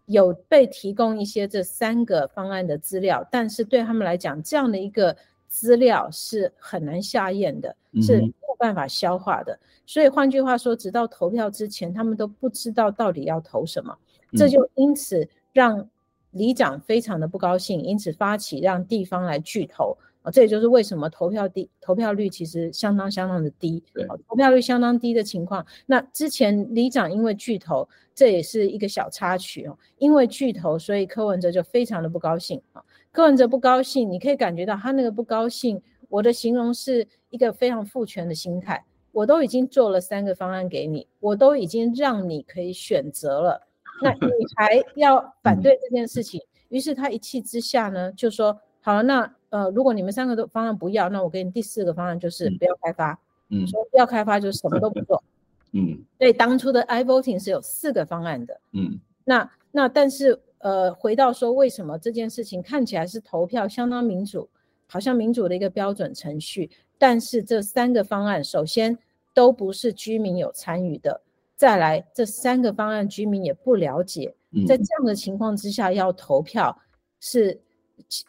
[0.06, 5.16] 有被提供一些这三个方案的资料，但是对他们来讲，这样的一个
[5.48, 9.58] 资料是很难下咽的，是没有办法消化的。
[9.86, 13.98] 所以换句话说，直到投票之前，他们都不知道到底要投什么，
[14.36, 15.90] 这就因此让
[16.32, 23.84] 里长非常的不高兴，因此发起让地方来拒投啊，这也就是为什么投票低，投票率其实相当相当的低，
[24.28, 25.64] 投票率相当低的情况。
[25.86, 32.82] 那之前里长因为拒投，这也是一个小插曲哦，因为拒投，所以柯文哲就非常的不高兴啊，
[33.12, 38.84] 柯文哲不高兴，你可以感觉到他那个不高兴，我的形容是一个非常父权的心态。
[39.12, 43.62] 我都已经做了三个方案给你，我都已经让你可以选择了，
[44.02, 44.18] 那你
[44.58, 46.42] 还要反对这件事情？
[46.70, 53.20] 于是他一气之下呢，就说好了，那呃，如果你们三个都方案不要，那我给你第四个方案，就是不要开发。
[53.50, 55.24] 嗯，说不要开发就是什么都不做。
[55.74, 58.60] 嗯，所以当初的 i-Voting 是有四个方案的。
[58.72, 64.50] 嗯，那那但是呃，回到说为什么这件事情看起来是投票相当民主，
[64.88, 66.72] 好像民主的一个标准程序。
[66.98, 68.98] 但是这三个方案，首先
[69.36, 71.22] 都不是居民有参与的。
[71.56, 74.34] 再来，这三个方案居民也不了解。
[74.68, 76.76] 在这样的情况之下，要投票
[77.20, 77.62] 是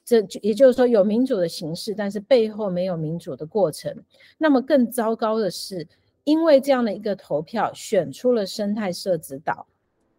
[0.05, 3.95] 这，也就是说有民主的形式，但是背后没有民主的过程。
[4.39, 5.87] 那么更糟糕的是，
[6.25, 9.67] 因为这样的一个投票选出了生态社子岛。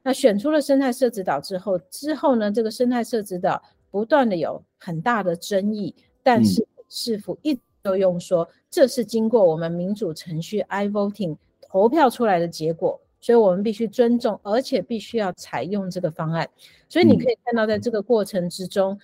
[0.04, 16.48] 那选出了生态社子岛之后，之后呢，这个生态社子岛不断的有很大的争议，但是市府一都用说，这是经过我们民主程序 i-Voting 投票出来的结果，所以我们必须尊重，而且必须要采用这个方案。
[16.88, 19.00] 所以你可以看到，在这个过程之中，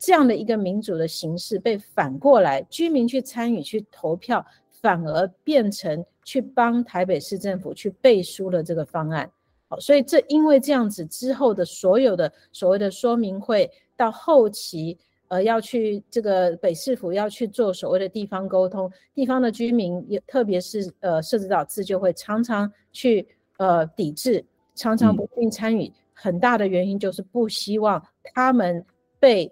[0.00, 4.44] 这样的一个民主的形式被反过来，居民去参与去投票，
[4.80, 9.30] 反而变成去帮台北市政府去背书了这个方案。
[9.68, 14.98] 好，所以这因为这样子之后的所有的所谓的说明会到后期。
[15.28, 23.24] 呃，要去这个北市府要去做所谓的地方沟通，地方的居民也特别是呃社子岛自救会常常去
[23.58, 28.84] 呃抵制，常常不愿意参与，很大的原因就是不希望他们
[29.20, 29.48] 被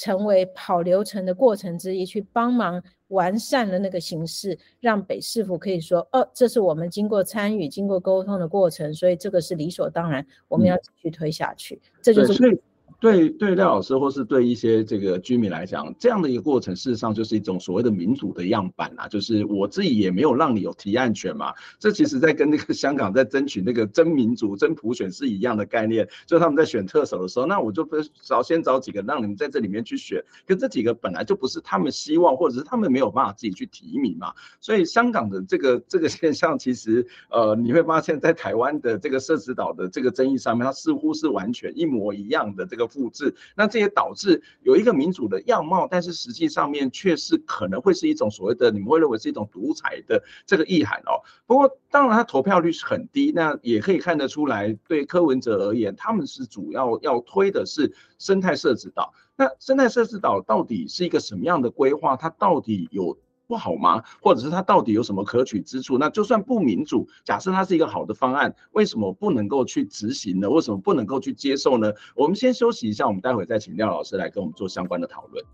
[0.00, 12.62] 成为跑流程的过程之一，去帮忙完善了那个形式，让北市府可以说，哦，这是我们经过参与、经过沟通的过程，所以这个是理所当然，我们要继续推下去，嗯、这就是。
[13.00, 19.08] 对对，廖老师或是对一些这个居民来讲，这样的一个过程，事实上就是一种所谓的民主的样板啊。
[19.08, 21.54] 就是我自己也没有让你有提案权嘛。
[21.78, 26.06] 这其实在跟那个 香港在争取那个真民主、真普选是一样的概念。
[26.26, 27.88] 就他们在选特首的时候，那我就
[28.20, 30.22] 找先找几个让你们在这里面去选。
[30.46, 34.34] 可这几个本来就不是他们希望，或者是他们没有办法自己去提名嘛。
[34.60, 42.89] 所以香港的这个这个现象，其实呃，你会发现在台湾的这个社子岛的这个争议上面，它似乎是完全一模一样的这个。
[42.90, 51.22] 复制，那这也导致有一个民主的样貌，但是实际上面却是可能会是一种所谓的，你们会认为是一种独裁的这个意涵哦。
[51.46, 59.14] 不过当然，它投票率是很低，那也可以看得出来，对柯文哲而言，他们是主要要推的是生态设置岛。
[59.36, 62.16] 那生态设置岛到底是一个什么样的规划？
[62.16, 63.16] 它到底有
[63.50, 64.00] 不好吗？
[64.22, 65.98] 或者是它到底有什么可取之处？
[65.98, 70.48] 那就算不民主，假设它是一个好的方案，为什么不能够去执行呢？
[70.48, 71.92] 为什么不能够去接受呢？
[72.14, 75.44] 我们先休息一下，我们待会再请廖老师来跟我们做相关的讨论。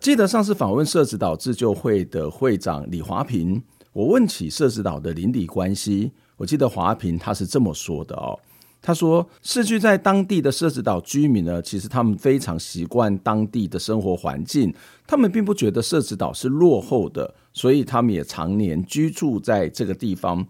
[0.00, 3.62] 记得上次访问社子岛自救会的会长李华平，
[3.92, 8.38] 我问起社子岛的邻里关系，我记得华平他是这么说的哦，
[8.86, 14.74] 他说世居在当地的社子岛居民呢，其实他们非常习惯当地的生活环境，
[15.06, 20.46] 他们并不觉得社子岛是落后的，所以他们也常年居住在这个地方。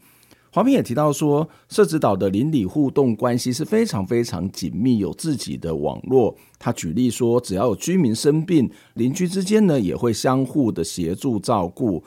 [0.50, 6.36] 华平也提到说，社子岛的邻里互动关系是非常非常紧密，有自己的网络。
[6.58, 12.02] 他举例说，只要有居民生病，邻居之间呢也会相互的协助照顾。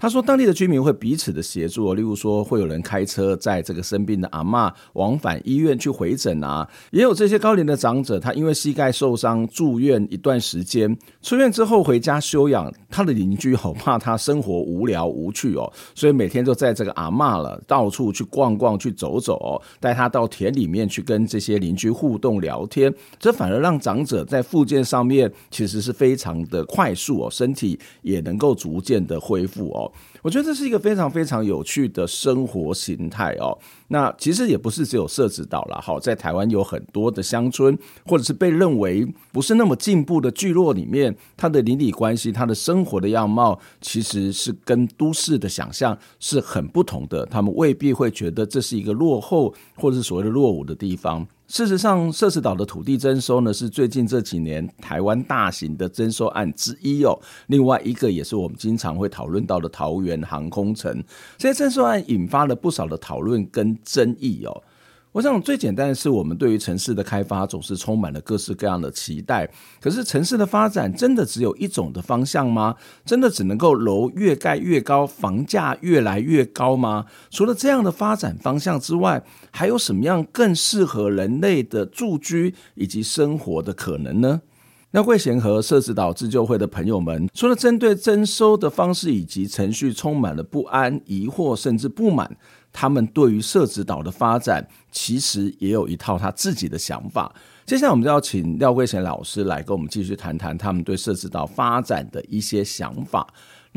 [0.00, 29.87] 他说，当地的居民会彼此的协助，例如说，会有人开车载这个生病的阿嬷往返医院去回诊啊，也有这些高龄的长者，他因为膝盖受伤住院一段时间，出院之后回家休养，他的邻居好怕他生活无聊无趣哦，所以每天就在这个阿嬷了到处去逛逛去走走哦，带他到田里面去跟这些邻居互动聊天，这反而让长者在复健上面其实是非常的快速哦，身体也能够逐渐的恢复哦。
[30.22, 33.56] 我觉得这是一个非常非常有趣的生活形态哦。
[33.88, 47.24] 那其实也不是只有社子岛了，好，在台湾有很多的乡村，或者是被认为不是那么进步的聚落里面，它的邻里关系、它的生活的样貌，其实是跟都市的想象是很不同的。
[47.26, 51.26] 他们未必会觉得这是一个落后，或者是所谓的落伍的地方。
[51.48, 57.18] 事实上，社子岛的土地征收呢，是最近这几年台湾大型的征收案之一哦。
[57.46, 61.02] 另外一个也是我们经常会讨论到的桃园航空城，
[61.38, 64.62] 这些征收案引发了不少的讨论跟争议哦。
[65.18, 69.50] 我想最简单的是，我们对于城市的开发总是充满了各式各样的期待。
[69.80, 72.76] 可是，城市的发展真的只有一种的方向吗？
[73.04, 77.06] 真的只能够楼越盖越高，房价越来越高吗？
[77.30, 84.42] 除了这样的发展方向之外，还有什么样更适合人类的住居以及生活的可能呢？
[84.92, 92.34] 廖桂贤和社子岛自救会的朋友们，除了针对征收的方式以及程序充满了不安、疑惑，甚至不满。
[92.72, 97.34] 他们对于社子岛的发展，其实也有一套他自己的想法。
[97.66, 103.26] 接下来，我们就要请廖桂贤老师来跟我们继续谈谈他们对社子岛发展的一些想法。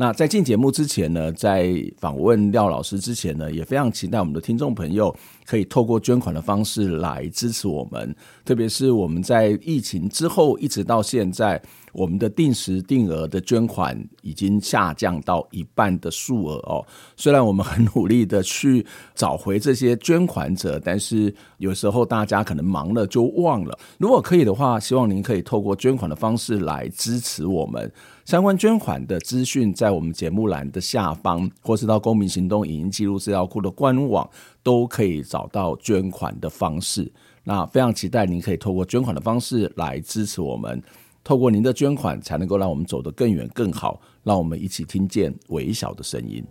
[0.02, 5.14] 那在进节目之前呢，在访问廖老师之前呢，也非常期待我们的听众朋友
[5.46, 8.12] 可以透过捐款的方式来支持我们。
[8.44, 11.62] 特别是我们在疫情之后一直到现在，
[11.92, 16.84] 我们的定时定额的捐款已经下降到一半的数额哦。
[17.16, 18.84] 虽然我们很努力的去
[19.14, 23.78] 找回这些捐款者，但是有时候大家可能忙了就忘了。
[23.98, 27.88] 如果可以的话，希望您可以透过捐款的方式来支持我们。
[28.24, 34.28] 相关捐款的资讯在我们节目栏的下方，或是到公民行动影音记录资料库的官网，
[34.62, 37.12] 都可以找到捐款的方式。
[37.44, 40.80] 那非常期待您可以透过捐款的方式来支持我们，
[41.24, 46.44] 透过您的捐款，才能够让我们走得更远更好，让我们一起听见微小的声音。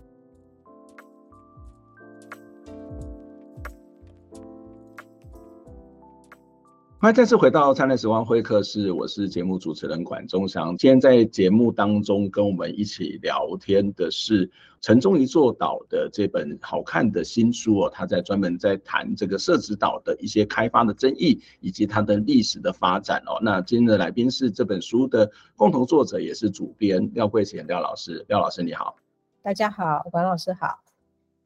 [7.02, 10.78] 欢迎再次回到灿烂时光会客室，我是节目主持人管中祥。
[10.78, 14.48] 今天在节目当中跟我们一起聊天的是
[14.82, 23.40] 城中一座岛的这本好看的新书哦，他在专门在谈这个社子岛的一些开发的争议以及它的历史的发展哦。
[23.42, 28.24] 那今天的来宾是这本书的共同作者，也是主编廖桂贤廖老师。
[28.30, 28.96] 廖老师你好，
[29.42, 30.91] 大家好，管老师好。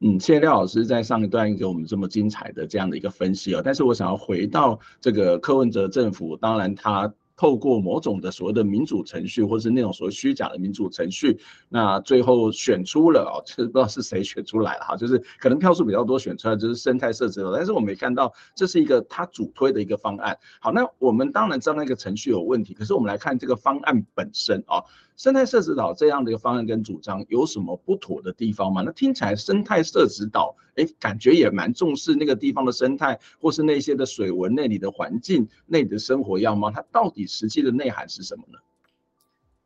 [0.00, 3.62] 嗯，谢谢廖老师在上一段给我们这么精彩的这样的一个分析哦。
[3.64, 11.38] 但是我想要回到这个柯文哲政府，当然他透过某种的所谓的民主程序，或是那种所谓虚假的民主程序，
[11.70, 20.36] 那最后选出了哦，其实不知道是谁选出来了哈，就是可能票数比较多选出来就是生态设置了，但是我没看到这是一个他主推的一个方案。
[20.60, 24.84] 好，那我们当然知道那个程序有问题，可是我们来看这个方案本身啊。
[25.16, 28.82] 生态设置岛这样的一个方案跟主张有什么不妥的地方吗？
[28.84, 38.58] 那听起来生态设置岛，哎，感觉也蛮重视那个地方的生态，或是那些的水文、那里的环境、那里的生活样貌，它到底实际的内涵是什么呢？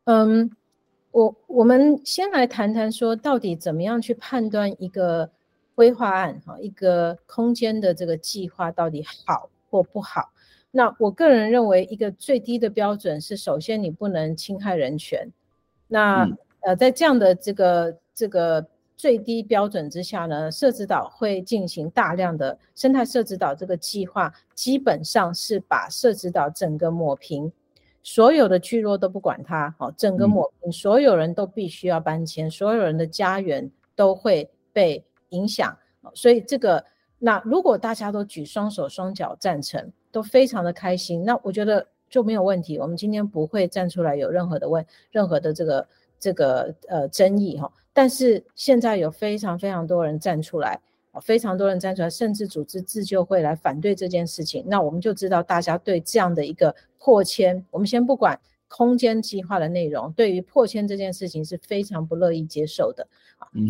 [0.04, 0.50] 嗯，
[1.10, 5.28] 我我们先来谈谈说，到底怎么样去判断一个
[5.74, 10.30] 规划案哈，一个空间的这个计划到底好或不好？
[10.70, 15.28] 那我个人认为，一个最低的标准是，首先你不能侵害人权。
[15.93, 16.26] 那
[16.61, 18.64] 呃，在这样的这个这个
[18.97, 27.51] 最低标准之下呢，社子岛会进行大量的生态社子岛这个计划，基本上是把社子岛整个抹平，
[28.03, 35.76] 所有的聚落都不管它，好，整个抹平，所有人都必须要搬迁，所有人的家园都会被影响，
[36.14, 36.84] 所以这个
[37.18, 45.88] 那如果大家都举双手双脚赞成，都非常的开心，那我觉得就没有问题，我们今天不会站出来有任何的问，任何的这个。
[46.22, 50.78] 这个呃争议哈，但是现在有非常非常多人站出来，
[51.22, 54.62] 非常多人站出来，甚至组织自救会来反对这件事情。
[54.66, 58.38] 那我们就知道大家对这样的一个破迁，我们先不管
[58.68, 63.08] 空间计划的内容，对于破迁这件事情是非常不乐意接受的。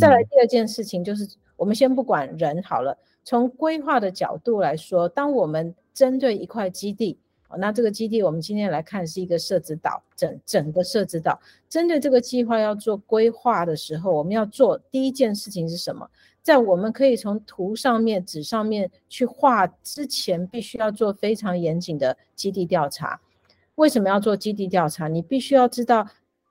[0.00, 7.16] 再来第二件事情就是，我们先不管人好了，从规划的角度来说，当我们针对一块基地。
[7.58, 11.40] 那这个基地，我们今天来看是一个设置岛，整整个设置岛。
[11.68, 16.08] 针对这个计划要做规划的时候，我们要做第一件事情是什么？
[16.42, 23.20] 在我们可以从图上面、纸上面去画之前，必须要做非常严谨的基地调查。
[23.74, 25.06] 为什么要做基地调查？
[25.06, 26.06] 你必须要知道，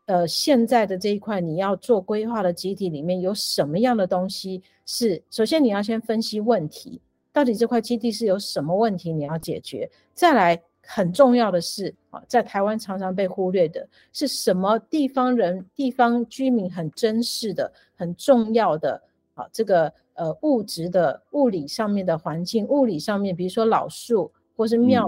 [0.06, 5.24] 呃，现在的这一块你要做规划的基地里面有什么样的东西是？
[5.32, 7.02] 首先你要先分析问题，
[7.34, 10.62] 到底这块基地是有什么问题你要解决，再来。
[10.92, 19.00] 很重要的是啊，在台湾常常被忽略的是什么地方人、地方居民很珍视的、很重要的
[19.36, 25.06] 啊，这个呃物质的物理上面的环境，物理上面，比如说老树，或是庙，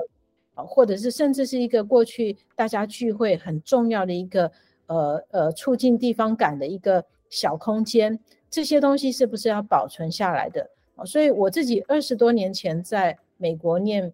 [0.53, 4.51] 啊，或者是甚至是一个过去大家聚会很重要的一个
[4.85, 8.19] 呃呃促进地方感的一个小空间，
[8.51, 10.69] 这些东西是不是要保存下来的？
[10.95, 14.13] 啊，所以我自己二十多年前在美国念。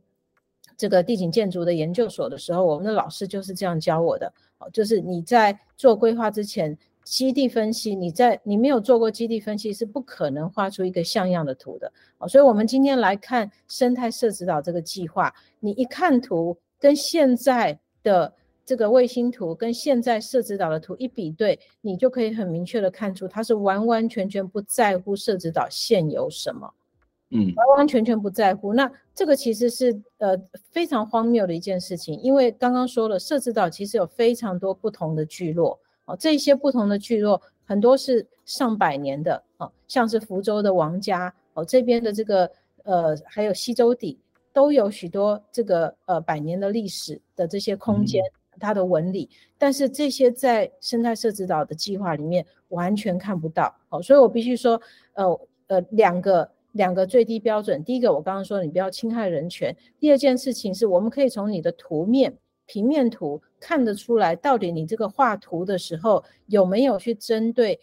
[0.78, 18.32] 这个地景建筑的研究所的时候，我们的老师就是这样教我的，哦，就是你在做规划之前，基地分析，你在你没有做过基地分析，是不可能画出一个像样的图的，哦，所以我们今天来看生态设置岛这个计划，你一看图，跟现在的
[18.65, 26.71] 这个卫星图跟现在设置岛的图一比对，你就可以很明确的看出，它是完完全全不在乎设置岛现有什么。
[27.30, 28.73] 嗯，完完全全不在乎。
[28.73, 30.38] 那这个其实是呃
[30.71, 35.78] 非常荒谬的一件事情，因为刚刚说了，社子岛其实有非常多不同的聚落。
[36.05, 39.43] 哦，这些不同的聚落很多是上百年的。
[39.57, 42.49] 哦，像是福州的王家哦，这边的这个
[42.84, 44.17] 呃还有西周底
[44.53, 48.23] 都有许多这个呃百年的历史的这些空间，
[48.57, 53.75] 它的纹理，但是这些在生态社子岛的计划里面完全看不到。
[53.89, 54.82] 哦，所以我必须说
[55.15, 56.49] 呃呃两个。
[56.78, 67.80] 两个最低标准，第一个我刚刚说你不要侵害人权，第二件事情是我们可以从你的图面平面图看得出来，到底你这个画图的时候有没有去针对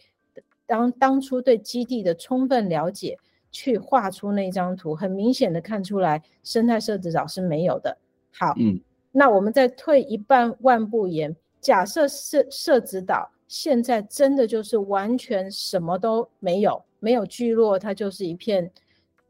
[0.65, 3.17] 当当初对基地的充分了解
[3.51, 7.97] 去画出那张图，很明显的看出来生态设置岛是没有的。
[8.31, 8.79] 好，嗯，
[9.11, 18.71] 那我们再退一半万步言，假设设设置岛现在真的就是完全什么都没有，没有聚落，它就是一片。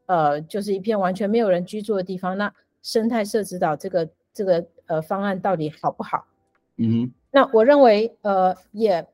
[0.06, 2.36] 呃，就是一片完全没有人居住的地方。
[2.38, 2.52] 那
[2.82, 6.24] 生态设置岛这个这个呃方案到底好不好？
[6.76, 9.06] 嗯哼，那我认为呃也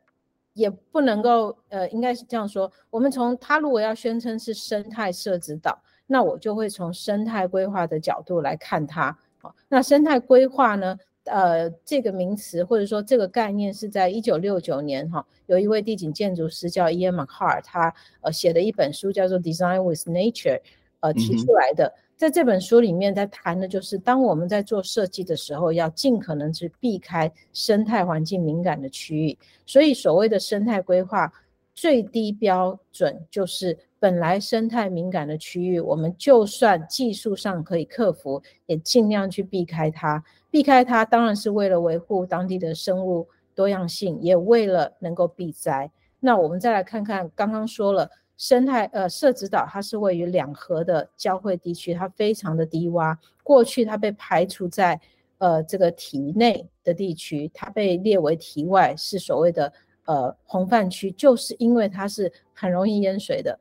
[0.55, 2.71] 也不能够呃，应该是这样说。
[2.91, 9.17] 我们从他如果要宣称是生态设置岛，那我就会从生态规划的角度来看它。
[9.39, 10.99] 好，那生态规划呢？
[11.27, 20.61] 呃，这个名词或者说这个概念是在一九六九年哈，有一位地景建筑师叫 Ian McHartt，他呃写的一本书叫做 Design with Nature。
[21.03, 29.37] 呃，提出来的，在这本书里面在谈的就是，当我们在做设计的时候，要尽可能去避开生态环境敏感的区域。
[29.67, 31.33] 所以，所谓的生态规划
[31.75, 40.23] 最低标准就是，本来生态敏感的区域，我们就算技术上可以克服，也尽量去避开它。
[40.53, 43.27] 避开它，当然是为了维护当地的生物
[43.57, 45.91] 多样性，也为了能够避灾。
[46.21, 48.09] 那我们再来看看，刚刚说了。
[48.43, 53.17] 生态呃，社子岛它是位于两河的交汇地区，它非常的低洼。
[53.45, 55.01] 过去它被排除在
[55.39, 59.73] 呃这个体内的地区，它被列为体外，是所谓的
[60.07, 63.57] 呃红泛区，就是因为它是很容易淹水的，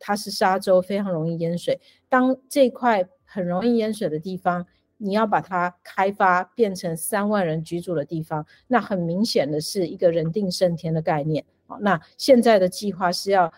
[0.00, 1.78] 它是沙洲，非常容易淹水。
[2.08, 4.66] 当这块很容易淹水的地方，
[4.96, 11.44] 你要把它开发变成三万人居住的地方，那很明显的是一个人定胜天的概念。
[11.80, 13.52] 那现在的计划是要。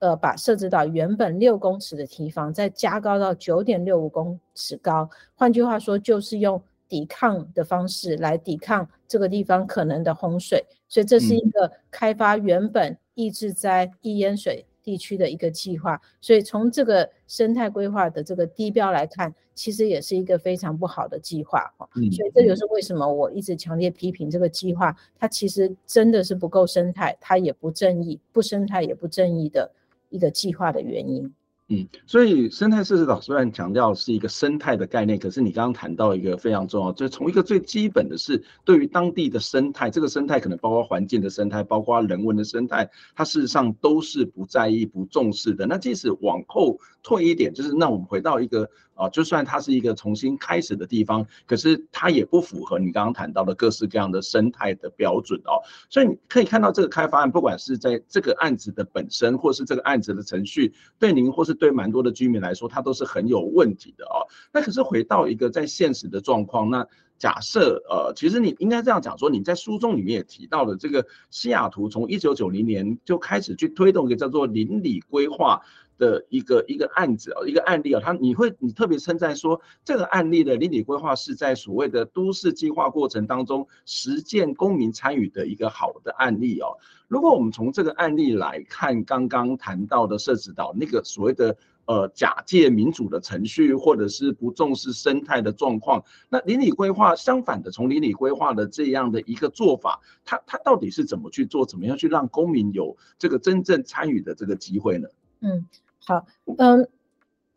[0.00, 10.64] 呃，把设置到原本六公尺的堤防再加高到九点六五公尺高，换句话说，就是用抵抗的方式来抵抗这个地方可能的洪水。
[10.88, 21.70] 所以这是一个开发原本抑制灾、易淹水地区的一个计划，所以从这个生态规划的这个地标来看，其实也是一个非常不好的计划
[22.10, 29.70] 所以这就是为什么我一直强烈批评这个计划，它其实真的是不够生态，它也不正义，不生态也不正义的
[30.10, 31.34] 一个计划的原因。
[31.72, 45.64] 嗯，所以生态设施岛虽然强调是一个生态的概念，可是你刚刚谈到一个非常重要，就是从一个最基本的是对于当地的生态，这个生态可能包括环境的生态，包括人文的生态，它事实上都是不在意、不重视的。
[45.64, 48.68] 那即使往后退一点，就是那我们回到一个。
[49.00, 55.56] 啊，就算它是一个重新开始的地方，可是它也不符合你刚刚谈到的各式各样的生态的标准哦。
[55.88, 64.26] 所以你可以看到这个开发案，不管是在这个案子的本身，或是这个案子的程序，对您或是对蛮多的居民来说，它都是很有问题的哦。
[64.52, 66.84] 那可是回到一个在现实的状况，那
[67.18, 75.60] 假设呃，其实你应该这样讲说，你在书中里面也提到了这个西雅图从一九九零年就开始去推动一个叫做邻里规划。
[76.00, 86.72] 的一个一个案子哦，一个案例啊，他你会你特别称赞说，这个案例的邻里规划是在所谓的都市计划过程当中实践公民参与的一个好的案例哦。
[87.06, 105.08] 如果我们从这个案例来看，刚刚谈到的社子岛那个所谓的呃假借民主的程序，或者是不重视生态的状况，那邻里规划相反的，从邻里规划的这样的一个做法，它它到底是怎么去做，怎么样去让公民有这个真正参与的这个机会呢？
[105.40, 105.66] 嗯。
[106.06, 106.26] 好，
[106.58, 106.88] 嗯，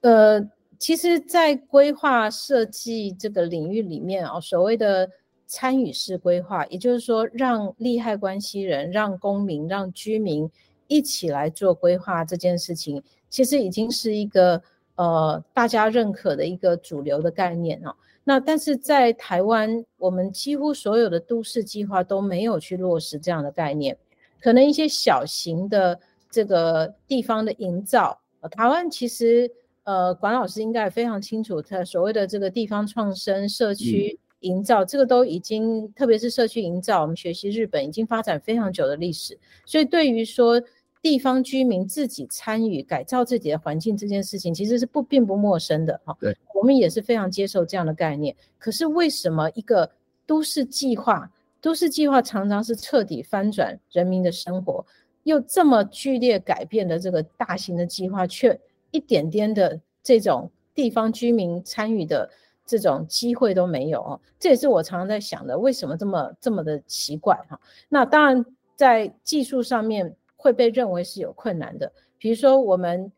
[0.02, 5.10] 呃，其实，在规划设计这个领域里面啊，所谓的
[5.48, 10.50] 参与式规划，也就是说，让利害关系人、让公民、让居民
[10.88, 14.62] 一起来做规划这件事情，其实已经是一个
[14.96, 17.96] 呃大家认可的一个主流的概念啊。
[18.26, 23.98] 那但是在台湾，我们几乎所有的都市计划都没有去落实这样的概念，
[24.42, 25.98] 可能一些小型的
[26.30, 28.20] 这个地方的营造。
[28.50, 29.50] 台湾其实，
[29.84, 40.62] 呃，管老师应该也非常清楚，他所谓的这个地方创生、社区营造，嗯、这个都已经，特别是社区营造，我们学习日本已经发展非常久的历史，所以对于说
[41.02, 46.16] 地方居民自己参与改造自己的环境这件事情，其实是不并不陌生的哈。
[46.20, 48.36] 对，我们也是非常接受这样的概念。
[48.58, 49.90] 可是为什么一个
[50.26, 51.30] 都市计划，
[51.60, 54.86] 都市计划常常是彻底翻转人民的生活？
[55.24, 58.60] 又这么剧烈改变的这个大型的计划，却
[58.92, 62.30] 一点点的这种地方居民参与的
[62.66, 67.60] 这种机会都没有哦，这也是我常常在想的，为什么这么这么的奇怪哈？
[67.90, 68.46] 那当然，
[68.76, 73.12] 在技术上面会被认为是有困难的，比如说我们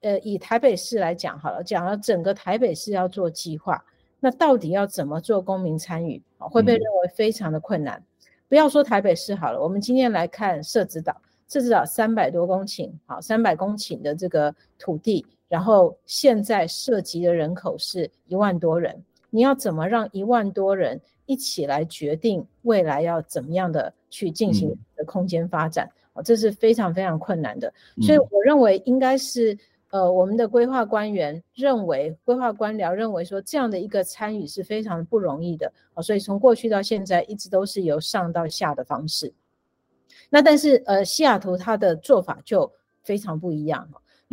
[0.00, 3.82] 呃以台北市来讲好了，讲了整个台北市要做计划，
[4.20, 6.48] 那到底要怎么做公民参与啊？
[6.48, 8.02] 会被认为非常的困难。
[8.48, 11.20] 不要说台北市好了，我们今天来看社子岛。
[11.60, 25.86] 至少三百多公顷，好，三百公顷的这个土地，然后现在涉及的人口是一万多人，你要怎么让一万多人一起来决定未来要怎么样的去进行的空间发展？
[26.14, 27.70] 哦、嗯，这是非常非常困难的。
[28.00, 29.56] 所以我认为应该是，
[29.90, 35.70] 呃，我们的规划官员认为，规划官僚认为说这样的一个参与是非常不容易的。
[35.92, 39.30] 哦，所以从过去到现在一直都是由上到下的方式。
[40.34, 42.72] 那但是呃，西雅图它的做法就
[43.02, 43.86] 非常不一样。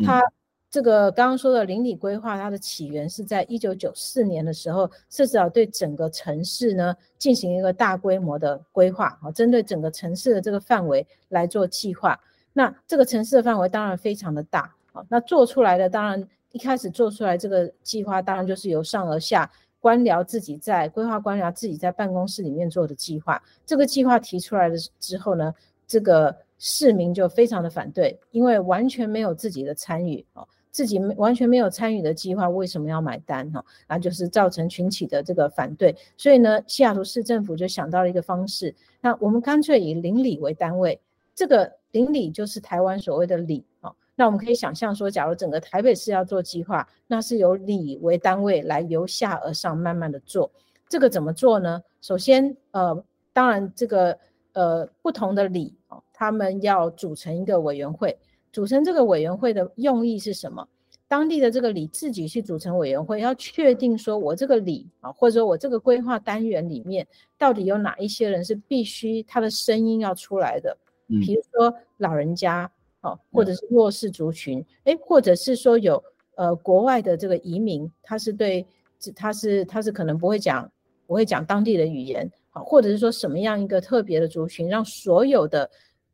[0.05, 0.23] 它
[0.69, 12.17] 这个刚刚说的邻里规划，它的起源是在一九九四年的时候，社子岛对整个城市呢进行一个大规模的规划啊，针对整个城市的这个范围来做计划。
[12.53, 23.41] 那这个城市的范围当然非常的大啊，那做出来的当然一开始做出来这个计划，当然就是由上而下官僚自己在规划官僚自己在办公室里面做的计划。
[23.65, 25.53] 这个计划提出来的之后呢，
[25.89, 33.65] 这个市民就非常的反对，因为完全没有自己的参与哦，自己完全没有参与的计划，为什么要买单哈？
[33.87, 35.95] 那就是造成群起的这个反对。
[36.15, 41.01] 所以呢，西雅图市政府就想到了一个方式，那我们干脆以邻里为单位，
[41.33, 43.95] 这个邻里就是台湾所谓的里哦。
[44.13, 50.51] 那我们可以想象说，假如整个台北市要做计划，那是由里为单位来由下而上慢慢的做。
[50.87, 51.81] 这个怎么做呢？
[51.99, 54.15] 首先，呃，当然这个。
[54.59, 58.17] 呃，不同的里哦，他们要组成一个委员会。
[58.51, 60.67] 组成这个委员会的用意是什么？
[61.07, 67.07] 当地的这个里自己去组成委员会，要确定说我这个里啊，或者说我这个规划单元里面，
[67.37, 70.77] 到底有哪一些人是必须他的声音要出来的。
[71.07, 76.03] 嗯，比如说老人家哦，或者是弱势族群，哎，或者是说有
[76.35, 78.67] 呃国外的这个移民，他是对，
[79.15, 80.69] 他是他是可能不会讲
[81.07, 82.29] 不会讲当地的语言。
[82.63, 85.69] 或者是说什么样一个特别的族群，让所有的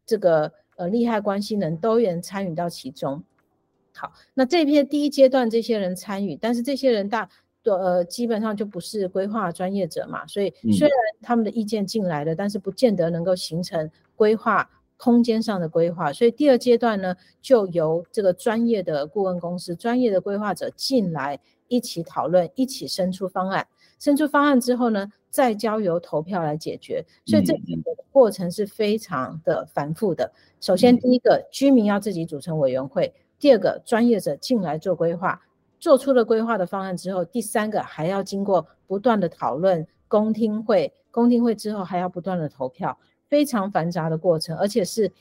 [0.06, 3.24] 这个呃利害关系人都能参与到其中。
[3.93, 7.30] 好，那这篇第一阶段这些人参与，但是这些人大
[7.64, 16.12] 呃基本上就不是规划专业者嘛，所以虽然他们的意见进来了，嗯、但是不见得能够形成规划空间上的规划。
[16.14, 21.39] 所以第二阶段呢，就由这个专业的顾问公司、专业的规划者进来
[21.70, 23.66] 一起讨论，一起生出方案。
[24.00, 27.06] 生出方案之后呢，再交由投票来解决。
[27.26, 30.32] 所以这整个过程是非常的繁复的。
[30.60, 33.14] 首先，第一个，居民要自己组成委员会。
[33.39, 35.41] 第二个，专业者进来做规划，
[35.80, 45.12] 做出了规划的方案之后，第三个还要经过不断的讨论、公听会，公听会之后还要不断的投票，非常繁杂的过程，而且是。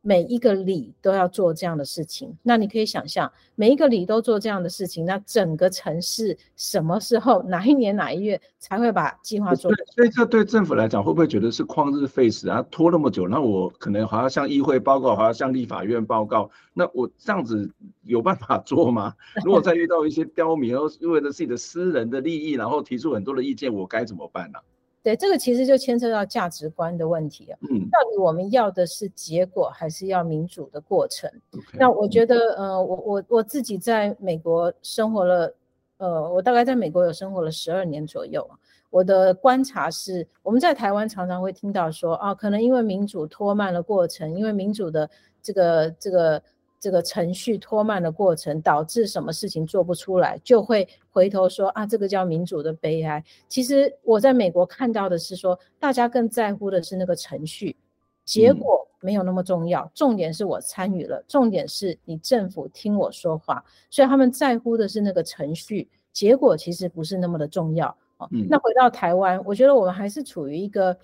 [0.00, 9.72] 每一个里都要做这样的事情，那你可以想象，每一个里都做这样的事情，那整个城市什么时候、哪一年、哪一月才会把计划做？
[9.94, 12.64] 所以这对政府来讲，会不会觉得是旷日费时啊？
[12.70, 17.68] 拖那么久，那我可能还要向议会报告，还要向立法院报告，那我这样子
[18.04, 19.12] 有办法做吗？
[19.44, 24.62] 如果再遇到一些刁民，然后为了自己的私人的利益，然后提出很多的意见，我该怎么办呢、啊？
[25.08, 27.58] 对，这个其实就牵涉到价值观的问题啊。
[27.70, 35.54] 嗯，到底我们要的是结果，还是要民主的过程？Okay, 那我觉得，呃，我我我自己在美国生活了，
[35.96, 38.46] 呃，我大概在美国有生活了十二年左右。
[38.90, 45.08] 我的观察是，我们在台湾常常会听到说，啊，可能因为民主拖慢了过程，因为民主的
[45.42, 46.42] 这个这个。
[46.80, 53.22] 这个程序拖慢的过程，导致什么事情做不出来，就会回头说啊，这个叫民主的悲哀。
[53.48, 57.76] 其实我在美国看到的是说，大家更在乎的是那个程序，
[58.24, 67.88] 结果没有那么重要，重点是我参与了，重点是你政府听我说话，所以他们在乎的是那个程序，结果其实不是那么的重要。
[68.18, 70.96] 哦，那回到台湾，我觉得我们还是处于一个。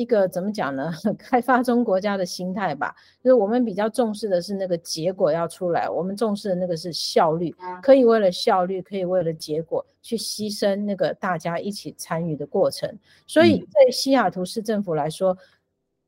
[0.00, 0.90] 一个怎么讲呢？
[1.18, 12.90] 开发中国家的心态吧，就是我们比较重视的是那个结果要出来，我们重视的那个是效率，可以为了效率，可以为了结果去牺牲那个大家一起参与的过程。
[13.26, 15.36] 所以在西雅图市政府来说，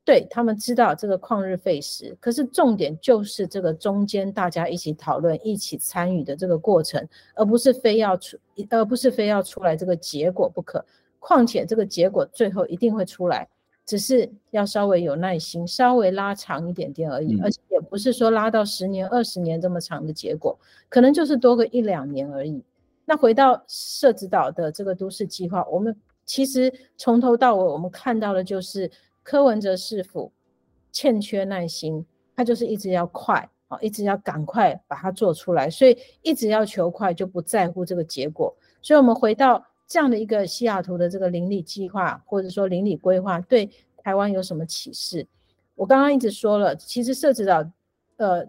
[0.05, 8.39] 对他们知道这个旷日费时，可是重点就是这个中间大家一起讨论、一起参与的这个过程，而不是非要出，
[8.71, 10.83] 而不是非要出来这个结果不可。
[11.19, 13.49] 况且这个结果最后一定会出来。
[13.85, 20.57] 只是要稍微有耐心，稍微拉长一点点而已，而且也不是说拉到十年、二十年这么长的结果，
[20.89, 22.63] 可能就是多个一两年而已。
[23.05, 28.89] 那回到社子岛的这个都市计划，我们其实从头到尾我们看到的就是
[29.25, 30.33] 柯文哲市府
[30.93, 32.07] 欠缺耐心，
[32.37, 38.55] 他就是一直要快啊，一直要赶快把它做出来，所以一直要求快，就不在乎这个结果。
[38.81, 39.67] 所以我们回到。
[39.93, 43.69] 这样的一个西雅图的这个邻里计划，或者说邻里规划，对
[43.99, 45.27] 台湾有什么启示？
[45.75, 47.63] 我刚刚一直说了，其实社子岛，
[48.17, 48.43] 呃，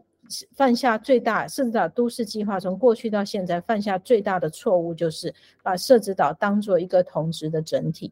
[0.56, 8.10] 犯下最大社子岛都市计划从过去到现在犯下最大的错误，就是把社子岛当做一个同质的整体。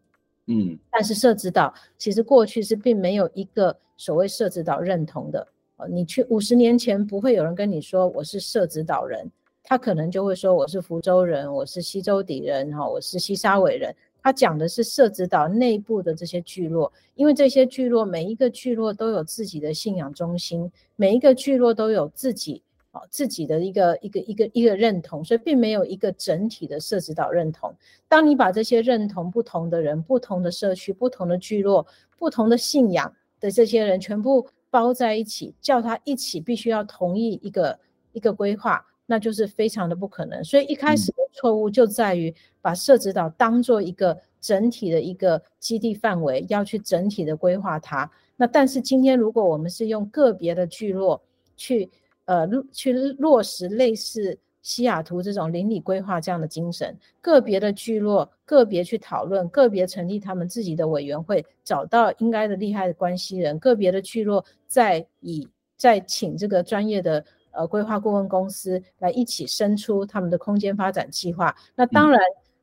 [0.47, 5.47] 嗯，但是社子岛其实过去是并没有一个所谓社子岛认同的。
[5.77, 9.31] 呃，你去五十年前不会有人跟你说我是社子岛人。
[9.71, 13.95] 他可能就会说我是福州人，我是西州底人，哈，我是西沙尾人。
[14.21, 22.61] 他讲的是社子岛内部的这些聚落，因为这些聚落每一个聚落都有自己的信仰中心，每一个聚落都有自己
[22.91, 27.73] 啊自己的一个一个一个一个认同，所以并没有一个整体的社子岛认同。
[28.09, 37.79] 当你把这些认同不同的人、不同的社区、不同的聚落、不同的信仰的这些人全部包在一起，叫他一起必须要同意一个
[38.11, 38.85] 一个规划。
[39.11, 48.09] 那就是非常的不可能，所以一开始的错误就在于把社子岛当做一个整体的一个基地范围，要去整体的规划它。
[48.37, 51.21] 那但是今天如果我们是用个别的聚落
[51.57, 51.91] 去
[52.23, 65.45] 呃去落实类似西雅图这种邻里规划这样的精神，个别的聚落个别去讨论，个别成立他们自己的委员会，找到应该的利害的关系人，个别的聚落再以
[65.75, 67.25] 再请这个专业的。
[67.51, 71.55] 呃，规划顾问公司来一起生出他们的空间发展计划。
[71.75, 72.19] 那当然，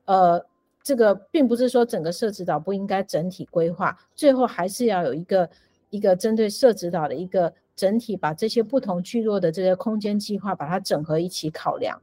[0.06, 0.44] 呃，
[0.82, 5.50] 这个并不是说整个社子岛不应该整体规划，最后还是要有一个
[5.90, 12.00] 一个针对社子岛的一个整体，把这些不同聚落的这些空间计划把它整合一起考量。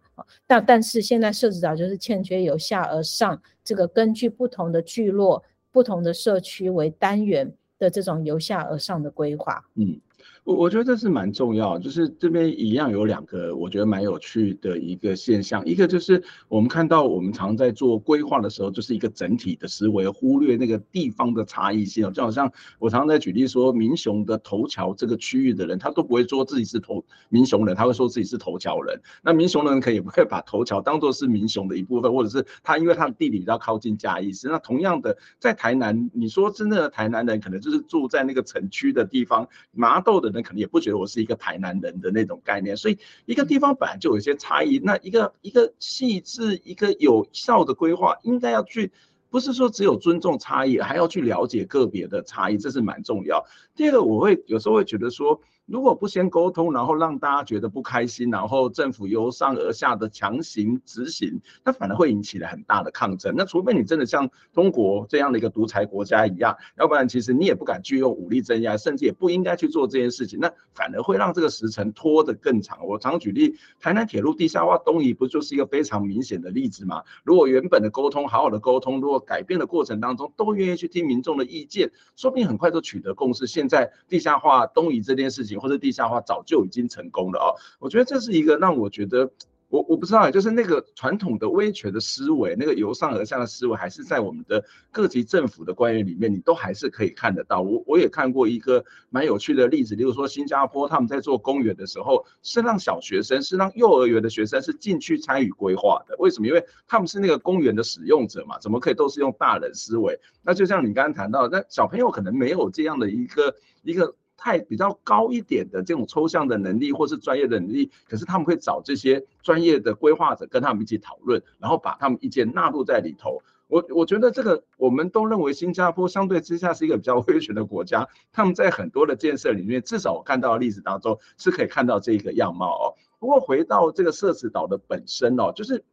[0.47, 9.63] 但但是现在社子岛就是欠缺由下而上这个根据不同的聚落、不同的社区为单元的这种由下而上的规划。
[9.73, 9.99] 嗯。
[10.45, 22.13] 我我觉得这是蛮重要，就是这边一样有两个我觉得蛮有趣的一个现象，一个就是我们看到我们常在做规划的时候，就是一个整体的思维，忽略那个地方的差异性。
[22.13, 29.01] 就好像我常常在举例说，民雄的头桥这个区域的人，他都不会说自己是头民雄人，他会说自己是头桥人。
[29.23, 34.47] 那民雄人可以不会把头桥当做是民雄的一部分，或者是他因为他的地理比较靠近嘉义市。
[34.47, 40.34] 那同样的，在台南，你说真正的台南人，可能就是住在那个城区的地方，麻豆的。
[40.35, 44.77] 那可能也不觉得我是一个台南人的那种概念，所以一个地方本来就有一些差异。
[44.79, 48.91] 那一个一个细致、一个有效的规划，应该要去，
[49.29, 53.45] 不是说只有尊重差异，还要去了解个别的差异，这是蛮重要。
[53.75, 55.39] 第二个，我会有时候会觉得说。
[55.67, 63.33] 如果不先沟通，然后让大家觉得不开心，然后政府由上而下的强行执行，那反而会引起了很大的抗争。
[63.35, 70.37] 那除非你真的像中国这样的一个独裁国家一样，要不然其实你也不敢去用武力镇压，甚至也不应该去做这件事情。
[70.39, 72.85] 那反而会让这个时程拖得更长。
[72.85, 77.01] 我常举例，台南铁路地下化东移不就是一个非常明显的例子吗？
[77.23, 83.45] 如果原本的沟通好好的沟通，如果改变的过程当中都愿意去听民众的意见，说不定很快就取得共识。
[83.45, 85.59] 现在地下化东移这件事情。
[85.65, 87.49] 或者地下化早就已经成功了啊！
[87.79, 89.31] 我觉得这是一个让我觉得，
[89.75, 97.61] 我我不知道，就是那个传统的威权的思维，那个由上而下的思维，还是在我们的各级政府的官员里面，你都还是可以看得到。
[97.61, 106.15] 我我也看过一个蛮有趣的例子，例如说新加坡他们在做公园的时候，是让小学生，是让幼儿园的学生是进去参与规划的。
[106.19, 106.47] 为什么？
[106.47, 110.17] 因为他们是那个公园的使用者嘛，怎么可以都是用大人思维？
[110.41, 113.53] 那就像你刚刚谈到，那小朋友可能没有这样的一个
[113.83, 114.15] 一个。
[114.37, 123.41] 太比较高一点的这种抽象的能力，或是专业的能力，可是他们会找这些专业的规划者跟他们一起讨论，然后把他们意见纳入在里头。
[123.67, 132.93] 我我觉得这个我们都认为新加坡相对之下是一个比较威权的国家，他们在很多的建设里面，至少我看到的例子当中是可以看到这个样貌哦。
[133.19, 135.83] 不过回到这个社子岛的本身哦，就是。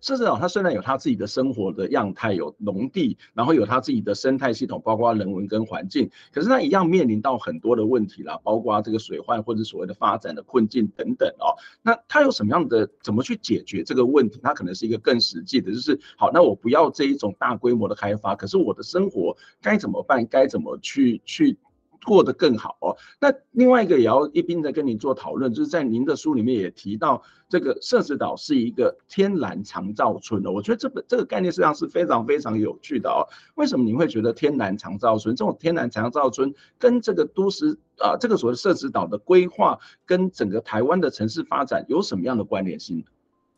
[0.00, 11.52] 社子岛它虽然有它自己的生活的样态，有农地，然后有它自己的生态系统，包括人文跟环境，可是它一样面临到很多的问题啦，包括这个水患或者所谓的发展的困境等等哦。
[11.82, 14.40] 那它有什么样的怎么去解决这个问题？
[14.42, 20.26] 它可能是一个更实际的，就是好，那我不要这一种大规模的开发，可是我的生活该怎么办？
[20.26, 21.58] 该怎么去去？
[22.04, 22.96] 过得更好哦。
[23.20, 30.50] 那另外一个也要一并的跟您做讨论，就是在您的书里面也提到，这个社子岛是一个天然长照村的。
[30.50, 33.26] 我觉得这个这个概念实际上是非常非常有趣的哦。
[33.54, 43.04] 为什么您会觉得天然长照村这种天然长照村跟这个都市啊，这个所谓社子岛的规划跟整个台湾的城市发展有什么样的关联性？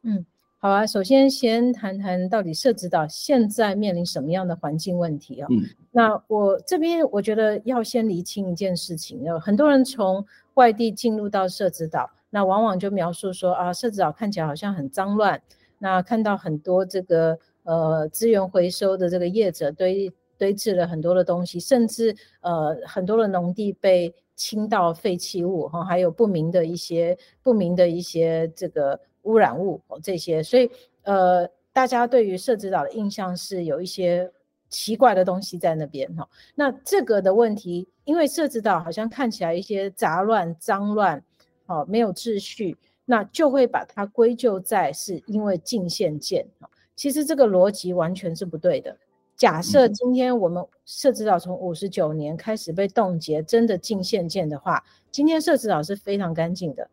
[0.03, 0.25] 嗯。
[0.65, 5.49] 好啊，首先先谈谈到底社子岛现在面临什么样的环境问题啊？
[5.51, 5.59] 嗯，
[5.91, 15.43] 那我这边我觉得要先厘清一件事情，有很多人从外地进入到社子岛，那往往就描述说啊，社子岛看起来好像很脏乱，
[15.81, 29.01] 那看到很多这个呃资源回收的这个业者堆堆置了很多的东西，甚至呃很多的农地被倾倒废弃物哈，还有不明的一些不明的一些这个。
[29.23, 30.71] 污染物哦，这些，所以
[31.03, 34.31] 呃，大家对于社子岛的印象是有一些
[34.69, 36.29] 奇怪的东西在那边哈。
[36.55, 41.23] 那这个的问题，因为社子岛好像看起来一些杂乱、脏乱，
[41.67, 46.47] 哦，没有秩序，那就会把它归咎在是因为禁限舰。
[46.95, 48.97] 其实这个逻辑完全是不对的。
[49.35, 56.89] 假设今天我们社子岛从五十九年开始被冻结，真的禁限建的话，今天社子岛是非常干净的。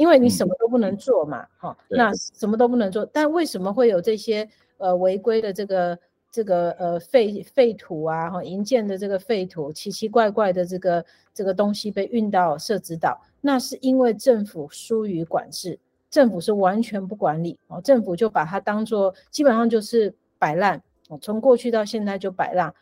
[0.00, 4.48] 因为你什么都不能做嘛，哈、嗯，那什么都不能做，但为什么会有这些
[4.78, 5.98] 呃违规的这个
[6.30, 15.78] 这个呃废废土啊，哈，营建的这个废土，奇奇怪怪的这个这个东西被运到社子岛，那是因为政府疏于管制，
[16.08, 22.74] 政府是完全不管理，哦，政府就把它当做基本上就是摆烂，哦，从过去到现在就摆烂，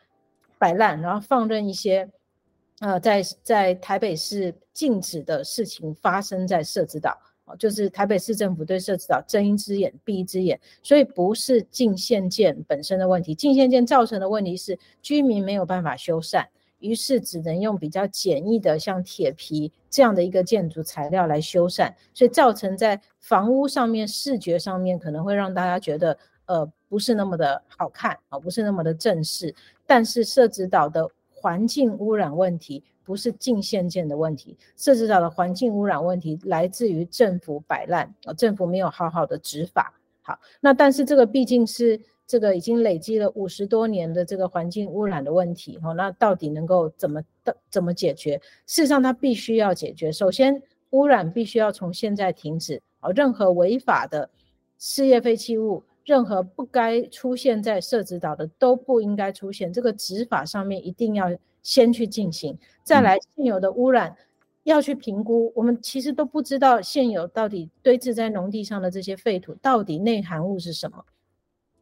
[0.56, 2.08] 摆烂，然后放任一些。
[2.80, 16.46] 呃，在在台北市禁止的事情发生在社子岛，哦，就是台北市政府对社子岛睁一只眼闭一只眼，所以不是禁限舰本身的问题，禁限舰造成的问题是居民没有办法修缮，
[16.78, 26.16] 于是只能用比较简易的像铁皮这样的一个建筑材料来修缮，所以造成在房屋上面视觉上面可能会让大家觉得
[26.46, 29.52] 呃不是那么的好看啊，不是那么的正式，
[29.88, 31.10] 但是社子岛的。
[31.40, 39.94] 环境污染问题不是禁限舰的问题，社子岛的环境污染问题来自于政府摆烂，啊政府没有好好的执法。
[40.22, 48.38] 好，那但是这个毕竟是这个已经累积了五十多年的这个环境污染的问题，哈，那到底能够怎么的怎么解决？
[48.66, 50.12] 事实上，它必须要解决。
[50.12, 54.28] 首先，污染必须要从现在停止，啊，任何违法的
[54.76, 59.70] 事业废弃物，任何不该出现在社子岛的都不应该出现。
[59.70, 61.26] 这个执法上面一定要
[61.62, 64.16] 先去进行，再来现有的污染。
[64.64, 71.04] 要去评估，我们其实都不知道现有到底堆置在农地上的这些废土到底内含物是什么，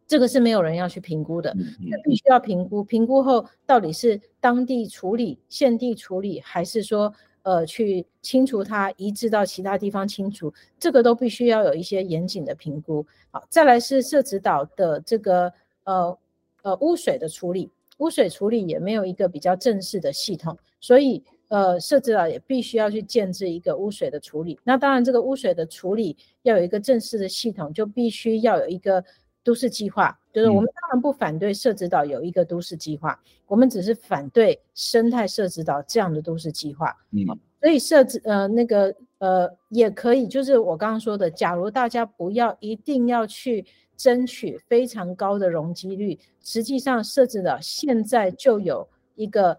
[0.07, 7.13] 这个是没有人要去评估的，那必须要评估，评估后到底是当地处理、现地处理，还是说
[7.47, 13.07] 呃去清除它，移植到其他地方清除，这个都必须要有一些严谨的评估。
[13.31, 15.53] 好，再来是社子岛的这个
[15.85, 16.19] 呃
[16.63, 21.23] 呃污水的处理，污水处理也没有一个比较正式的系统，所以。
[21.49, 24.59] 呃，社子岛也必须要去建置一个污水的处理。
[24.65, 29.05] 那当然，这个污水的处理要有一个正式的系统，就必须要有一个
[29.47, 30.19] 都市计划。
[30.33, 36.95] 就是我们当然不反对社子岛有一个都市计划，嗯、我们只是反对生态社子岛这样的都市计划。
[37.13, 37.25] 嗯，
[37.61, 43.65] 所以社子呃那个呃也可以，就是我刚刚说的，假如大家不要一定要去
[43.97, 49.59] 争取非常高的容积率，实际上设置岛现在就有一个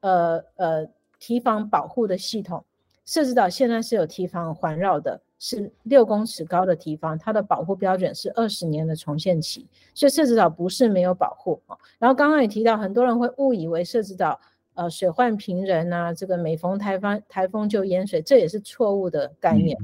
[0.00, 0.88] 呃呃。
[1.18, 2.62] 堤防保护的系统，
[3.06, 11.60] 设置岛现在是有提防环绕的，是六公尺高的堤防，它的保护标准是二十年的重现期，所以社子岛不是没有保护。
[11.98, 14.40] 然后刚刚也提到，很多人会误以为社子岛
[14.74, 19.76] 呃水患频仍啊，这个每逢台风台风就淹水，这也是错误的概念。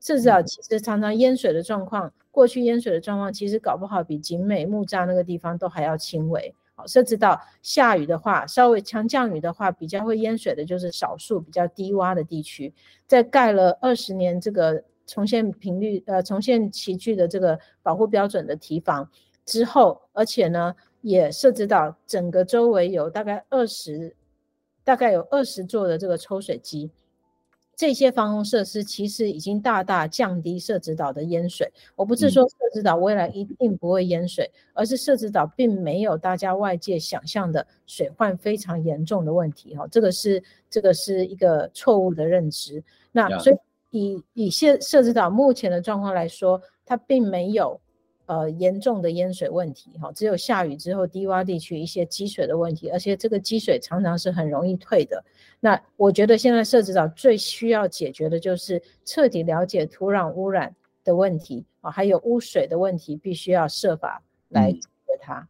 [0.00, 6.54] 社子岛其实常常淹水的状况，过去淹水的状况其实搞不好比景美木栅那个地方都还要轻微。
[6.86, 12.72] 社子岛下雨的话，稍微强降雨的话，比较会淹水的就是少数比较低洼的地区。
[13.06, 19.10] 在盖了二十年这个重现频率呃重现期距的这个保护标准的提防
[19.44, 24.14] 之后，而且呢也社子岛整个周围有大概二十
[24.84, 26.88] 大概有二十座的这个抽水机。
[27.74, 31.72] 这些防洪设施其实已经大大降低社子岛的淹水。
[31.96, 39.74] 我不是说社子岛未来一定不会淹水，嗯、而是社子岛并没有大家外界想象的水患非常严重的问题。
[39.74, 42.84] 哈，这个是这个是一个错误的认知。
[43.12, 43.56] 那所以
[43.90, 47.80] 以以现社子岛目前的状况来说，它并没有。
[48.26, 55.20] 呃，严重的淹水问题，哈，只有下雨之后低洼地区一些积水的问题，而且这个积水常常是很容易退的。
[55.58, 60.72] 那我觉得现在社子岛最需要解决的就是彻底了解土壤污染
[61.02, 65.48] 的问题啊，还有污水的问题，必须要设法来解决它。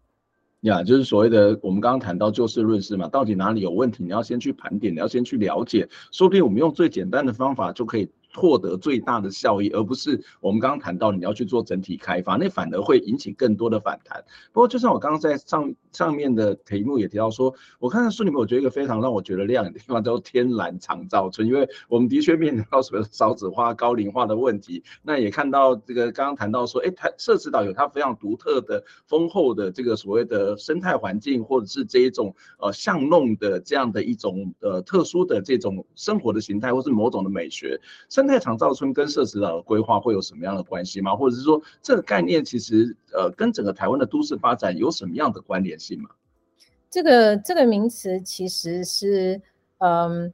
[0.61, 8.11] 呀，就是所谓的我们刚刚谈到就事论事嘛，到底哪里有问题，你要先去盘点，你要先去了解，说不定我们用最简单的方法就可以。
[8.35, 14.23] 获得最大的效益，而不是我们刚刚谈到你要去做整体开发，那反而会引起更多的反弹。
[14.53, 24.83] 不过，就像我刚刚在上上面的题目也提到说，我看到书里面，我觉得一个非常让我觉得亮眼的地方叫天然长照村，因为我们的确面临到什么少子化、高龄化的问题。
[25.03, 37.81] 那也看到这个刚刚谈到说，哎，台社子岛有它非常独特的、丰厚的这个所谓的生态环境，或者是这一种呃巷弄的这样的一种呃特殊的这种生活的形态，或是某种的美学。
[38.21, 41.17] 生态长照村跟社子岛的规划会有什么样的关系吗？
[41.17, 46.11] 或者是说，这个概念其实呃跟整个台湾的都市发展有什么样的关联性吗？
[46.91, 49.41] 这个这个名词其实是
[49.79, 50.31] 嗯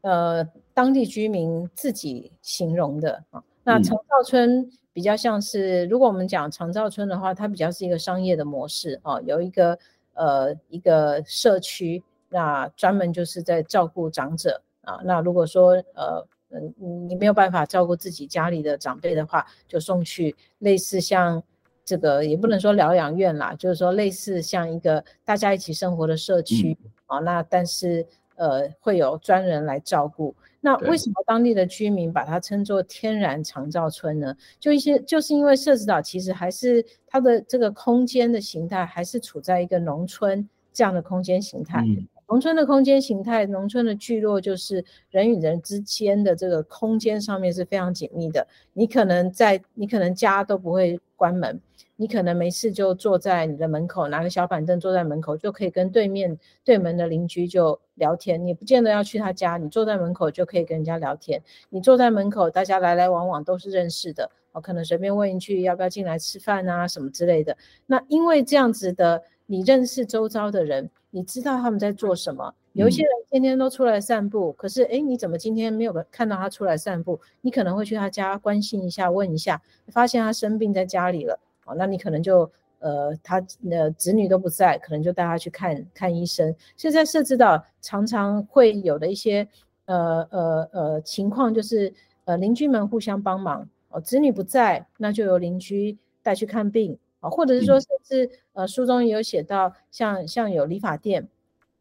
[0.00, 0.42] 呃
[0.72, 3.44] 当地居民自己形容的啊。
[3.64, 9.78] 那长照村比较像是，如果我们讲长照村的话，它比较是一个商业的模式啊，有一个
[10.14, 15.02] 呃一个社区，那专门就是在照顾长者啊。
[15.04, 16.26] 那如果说呃。
[16.52, 21.42] 嗯，你没有办法照顾自己家里的长辈的话，就送去类似像
[21.84, 26.76] 这个，也不能说疗养院啦，就是说类似像一个大家一起生活的社区
[27.06, 27.18] 啊。
[27.20, 30.34] 那但是呃，会有专人来照顾。
[30.60, 34.36] 那为什么当地的居民把它称作天然长照村呢？
[34.58, 41.82] 就一些就是因为社子岛其实还是它的这个空间的形态还是处在一个农村这样的空间形态。
[41.86, 48.46] 嗯农村的空间形态，农村的聚落就是人与人之间的这个空间上面是非常紧密的。
[48.72, 51.60] 你可能在，你可能家都不会关门，
[51.96, 58.46] 你可能没事就坐在你的门口，拿个小板凳坐在门口，就可以跟对面对门的邻居就聊天。
[58.46, 61.42] 你不见得要去他家，你坐在门口就可以跟人家聊天。
[61.68, 67.56] 你坐在门口，大家来来往往都是认识的，我可能随便问一句要不要进来吃饭啊什么之类的。
[67.86, 70.88] 那因为这样子的，你认识周遭的人。
[71.10, 72.54] 你知道他们在做什么？
[72.72, 77.20] 有一些人天天都出来散步，嗯、可是哎，你怎么今天没有看到他出来散步？
[77.40, 82.48] 你可能会去他家关心一下，问一下，发现他生病在家里了，哦，那你可能就
[82.78, 86.54] 呃，他呃子女都不在，可能就带他去看看医生。
[86.76, 89.46] 现在社子岛常常会有的一些
[89.86, 91.92] 呃呃呃情况，就是
[92.24, 101.28] 呃邻居们互相帮忙哦，子女不在，那就由邻居带去看病啊，或者是说，甚至呃书中也有写到像，像像有理发店，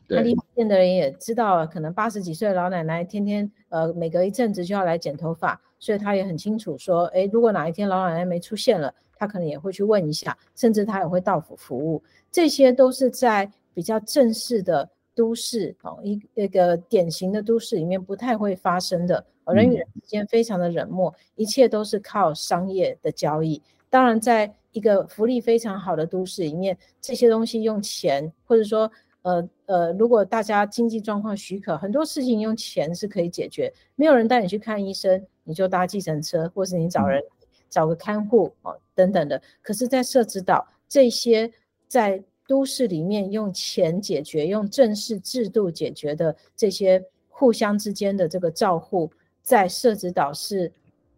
[0.07, 8.93] 那理发店的人也知道，可能八十几岁的老奶奶天天呃每隔一阵子就要来剪头发，所以他也很清楚说，哎，如果哪一天老奶奶没出现了。
[9.21, 19.21] 他可能也会去问一下，甚至他也会到府服务，这些都是在比较正式的都市哦，一那个典型的都市里面不太会发生的。
[19.53, 23.61] 人与人之间非常的冷漠，一切都是靠商业的交易。
[23.89, 28.91] 当然，在一个福利非常好的都市里面，这些东西用钱，或者说
[29.21, 33.73] 呃呃，如果大家经济状况许可，很多事情用钱是可以解决。
[33.95, 37.21] 没有人带你去看医生，你就搭计程车，或是你找人。
[37.71, 39.39] 找个看护哦，等等的。
[39.61, 41.51] 可是，在社子岛这些
[41.87, 49.11] 在都市里面用钱解决、用正式制度解决的这些互相之间的这个照护，
[49.43, 50.73] 在社子岛是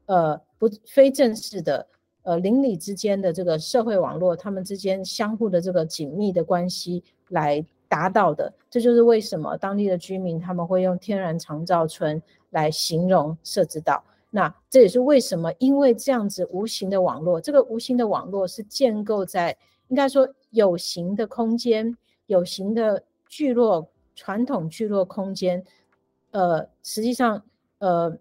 [0.08, 1.88] 呃不非正式的
[2.24, 8.52] 呃邻里之间的这个社会网络，他们之间相互的这个紧密的关系来达到的。
[8.70, 14.04] 这就是为什么当地的居民他们会用天然长照村来形容设置岛。
[14.30, 19.58] 那这也是为什么，因为这样子无形的网络，这个无形的网络是建构在
[19.90, 21.98] 应该说有形的空间、
[22.28, 25.62] 有形的聚落、传统聚落空间，
[26.32, 27.44] 呃，实际上
[27.80, 28.18] 呃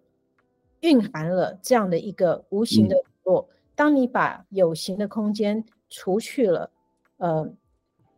[0.81, 3.49] 蕴含了这样的一个无形的网络。
[3.81, 6.71] 当你把有形的空间除去了，
[7.17, 7.51] 呃，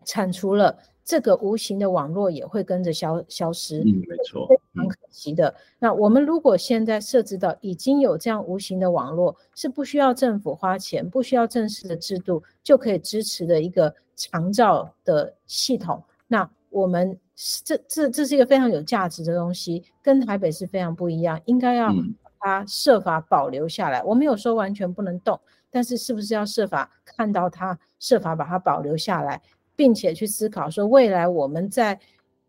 [0.05, 0.77] 铲除了。
[1.05, 5.49] 这个无形的网络也会跟着消消失，嗯，没错，非常可惜的。
[5.49, 16.03] 嗯、那我们如果现在设置到已经有这样无形的网络，是不需要政府花钱，不需要正式的制度就可以支持的一个长照的系统。
[16.29, 17.19] 那我们
[17.65, 21.93] 这这这是一个非常有价值的东西，跟台北是非常不一样，应该要
[22.39, 23.99] 把它设法保留下来。
[24.03, 25.39] 嗯、我没有说完全不能动，
[25.73, 29.43] 但是是不是要设法看到它，设法把它保留下来？
[29.75, 31.99] 并且去思考说，未来我们在，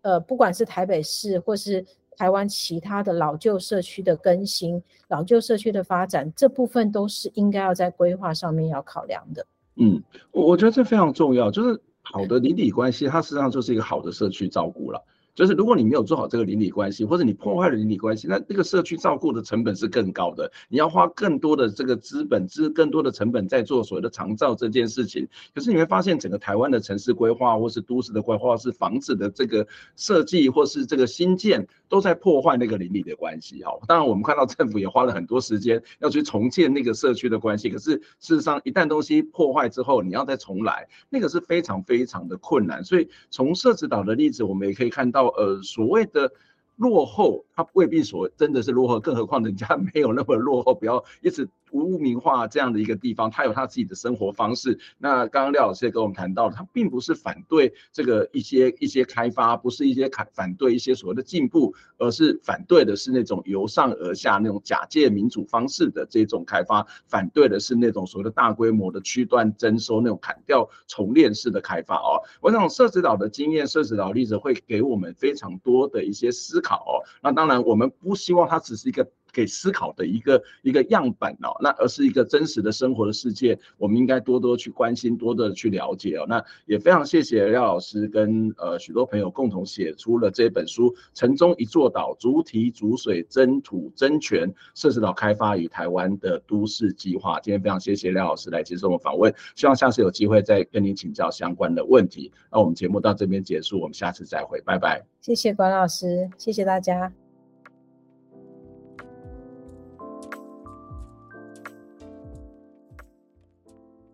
[0.02, 1.84] 呃，不管是台北市或是
[2.18, 9.48] 台湾其他的老旧社区的更新、老旧社区的发展，这部分都是应该要在规划上面要考量的。
[9.78, 15.02] 嗯，我我觉得这非常重要，就是好的邻里关系，它实际上就是一个好的社区照顾了。
[15.36, 20.52] 就是如果你没有做好这个邻里关系，或者你破坏了邻里关系，那这个社区照顾的成本是更高的。
[20.70, 25.28] 你要花更多的这个资本、资更多的成本在做所谓的长照这件事情。
[25.56, 29.66] 可是你会发现，整个台湾的城市规划，或是都市的规划，是房子的这个
[29.96, 33.64] 设计，或是这个新建，都在破坏那个邻里的关系。
[33.64, 37.72] 哈，当然我们看到政府也花了很多时间要去重建那个社区的关系。
[37.72, 42.84] 可是事实上，一旦东西破坏之后，你要再重来，那个是非常非常的困难。
[42.84, 45.23] 所以从社子岛的例子，我们也可以看到。
[45.30, 46.32] 呃，所谓的
[46.76, 51.50] 落后，他未必所真的是落后，更何况人家没有那么落后，不要一直。
[51.82, 54.78] 污名化这样的一个地方，他有他自己的生活方式。
[54.98, 72.22] 那刚刚廖老师也跟我们谈到了，他并不是反对这个一些一些开发，不是一些反反对一些所谓的进步，而是反对的是那种由上而下那种假借民主方式的这种开发，反对的是那种所谓的大规模的区段征收那种砍掉重练式的开发哦。
[72.40, 77.02] 我想社子岛的经验，社子岛例子会给我们非常多的一些思考哦。
[77.22, 79.10] 那当然，我们不希望它只是一个。
[79.34, 86.26] 给思考的一个一个样本哦，那而是一个真实的生活的世界，我们应该多多去关心，多多的去了解哦。
[86.30, 97.40] 那也非常谢谢廖老师跟呃许多朋友共同写出了这本书《城中一座岛：筑堤筑水真土真权社子岛开发与台湾的都市计划》。
[97.42, 102.32] 今天非常谢谢廖老师来接受我们访问，希望下次有机会再跟您请教相关的问题。
[102.52, 105.04] 那我们节目到这边结束，我们下次再会，拜拜。
[105.22, 107.23] 谢谢管老师，谢谢大家。